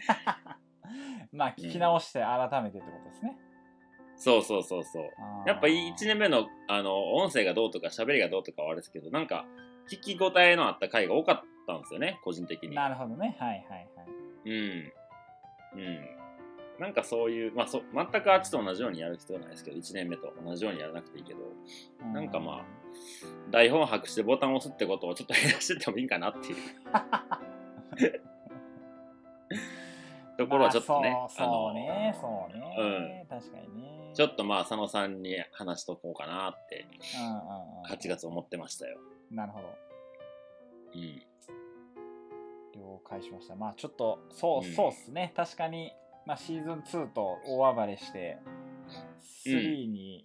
[1.30, 3.36] まあ、聞き直して改めてってことですね。
[4.16, 9.46] そうそうそうそうあーやっぱ1年目のあの音声がどうとか喋りがどうとかはあれですけどなんか
[9.90, 13.36] 聞き応えのあった回が多かったんですよね個人的になるほどね。
[13.38, 14.08] はいはいはい。
[14.46, 14.92] うん。
[15.74, 16.19] うん。
[16.80, 22.64] なんかそういう、まあそ、全くあっちと同じようにやる必要はないですけど、1年目と同じようにやらなくていいけど、うなんかまあ
[23.50, 26.56] 台本白してボタンを押すってことをちょっと減らしてってもいいかなっていう
[30.38, 32.76] ところはちょっとね、まあそうそうね、そうね。
[32.78, 32.84] う
[33.26, 34.12] ん確かにね。
[34.14, 36.86] ちょっとまあ佐野さんに話しとこうかなって
[37.18, 37.90] うんうんうん。
[37.90, 38.98] 8月思ってましたよ。
[39.30, 39.68] なるほど。
[40.94, 41.22] うん。
[42.74, 43.54] 了解しました。
[43.54, 45.32] まあちょっと、そう、うんそうっすね。
[45.36, 45.92] 確かに、
[46.30, 48.38] まあシーズン2と大暴れして、
[49.44, 50.24] 3に、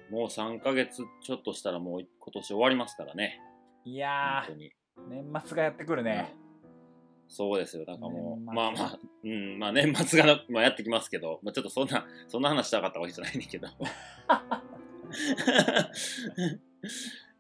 [0.10, 3.40] ー、もう3ヶ月ちょっとしたらもう今年終わりますからね。
[3.86, 4.44] いや。
[4.50, 4.72] ー、
[5.10, 6.36] 年末がやってくるね。
[7.30, 7.86] そうですよ。
[7.86, 13.68] だからもう、まあまあ、うん、まあ年末が、まあ、やってきますけど、まあ、ちょっとそんな、そんな話したかったわけじゃないんだけど。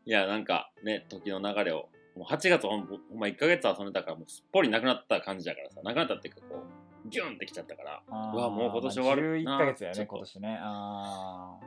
[0.05, 6.63] いや、なんかね、時の流れを、もう8月ほんほんま1ヶ月遊んでたから、もうすっぽりなくなった感じだからさ、なくなったっていうか、こ
[7.05, 10.59] う、ギュンってきちゃったから、うわもう今年終わるまあ11ヶ月だよね、今年ね。
[10.61, 11.59] あ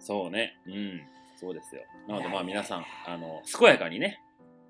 [0.00, 1.00] そうね、うん、
[1.36, 1.82] そうですよ。
[2.08, 4.27] なのでまあ皆さん、あの、健やかにね、ー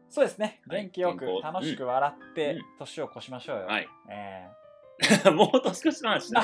[0.09, 0.61] そうですね。
[0.69, 3.67] はい元気よく楽しく笑ってうん年を越しましょうよ。
[3.67, 3.89] はい。
[4.11, 4.49] え
[5.31, 6.43] もう年越しの話な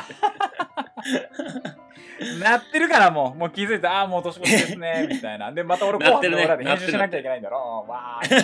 [2.59, 5.51] ってるからもう、もう気づいた、ああー、もう年越しですね、 みたいな。
[5.53, 7.85] で、また俺、紅白の裏で編集しなきゃいけないんだろ。
[7.89, 8.35] わー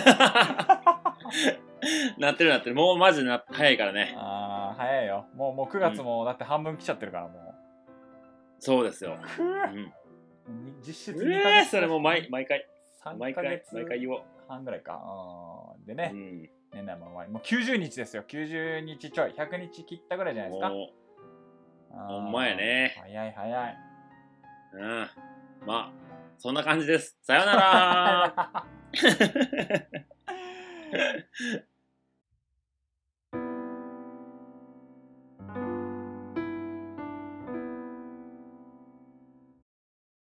[2.19, 2.75] なってるなってる。
[2.75, 4.13] もうマジでな早いからね。
[4.17, 5.25] あー、早いよ。
[5.33, 7.55] もう、もう9月も、だって半分来ちゃってるから、も
[8.59, 9.17] そうですよ
[10.85, 11.57] 実質う2ヶ月。
[11.57, 12.67] えー、それもう毎毎回、
[13.03, 14.23] 3毎回毎回言おう。
[14.51, 14.99] 半ぐらいか。
[15.85, 17.31] でね、うん、年内も終わり。
[17.31, 18.23] もう90日ですよ。
[18.27, 19.31] 90日ちょい。
[19.31, 20.71] 100日切ったぐらいじゃないですか。
[21.89, 22.95] ほんまやね。
[22.99, 23.77] 早い早い。
[24.73, 25.09] うん。
[25.65, 25.91] まあ、
[26.37, 27.17] そんな感じです。
[27.21, 28.65] さようなら。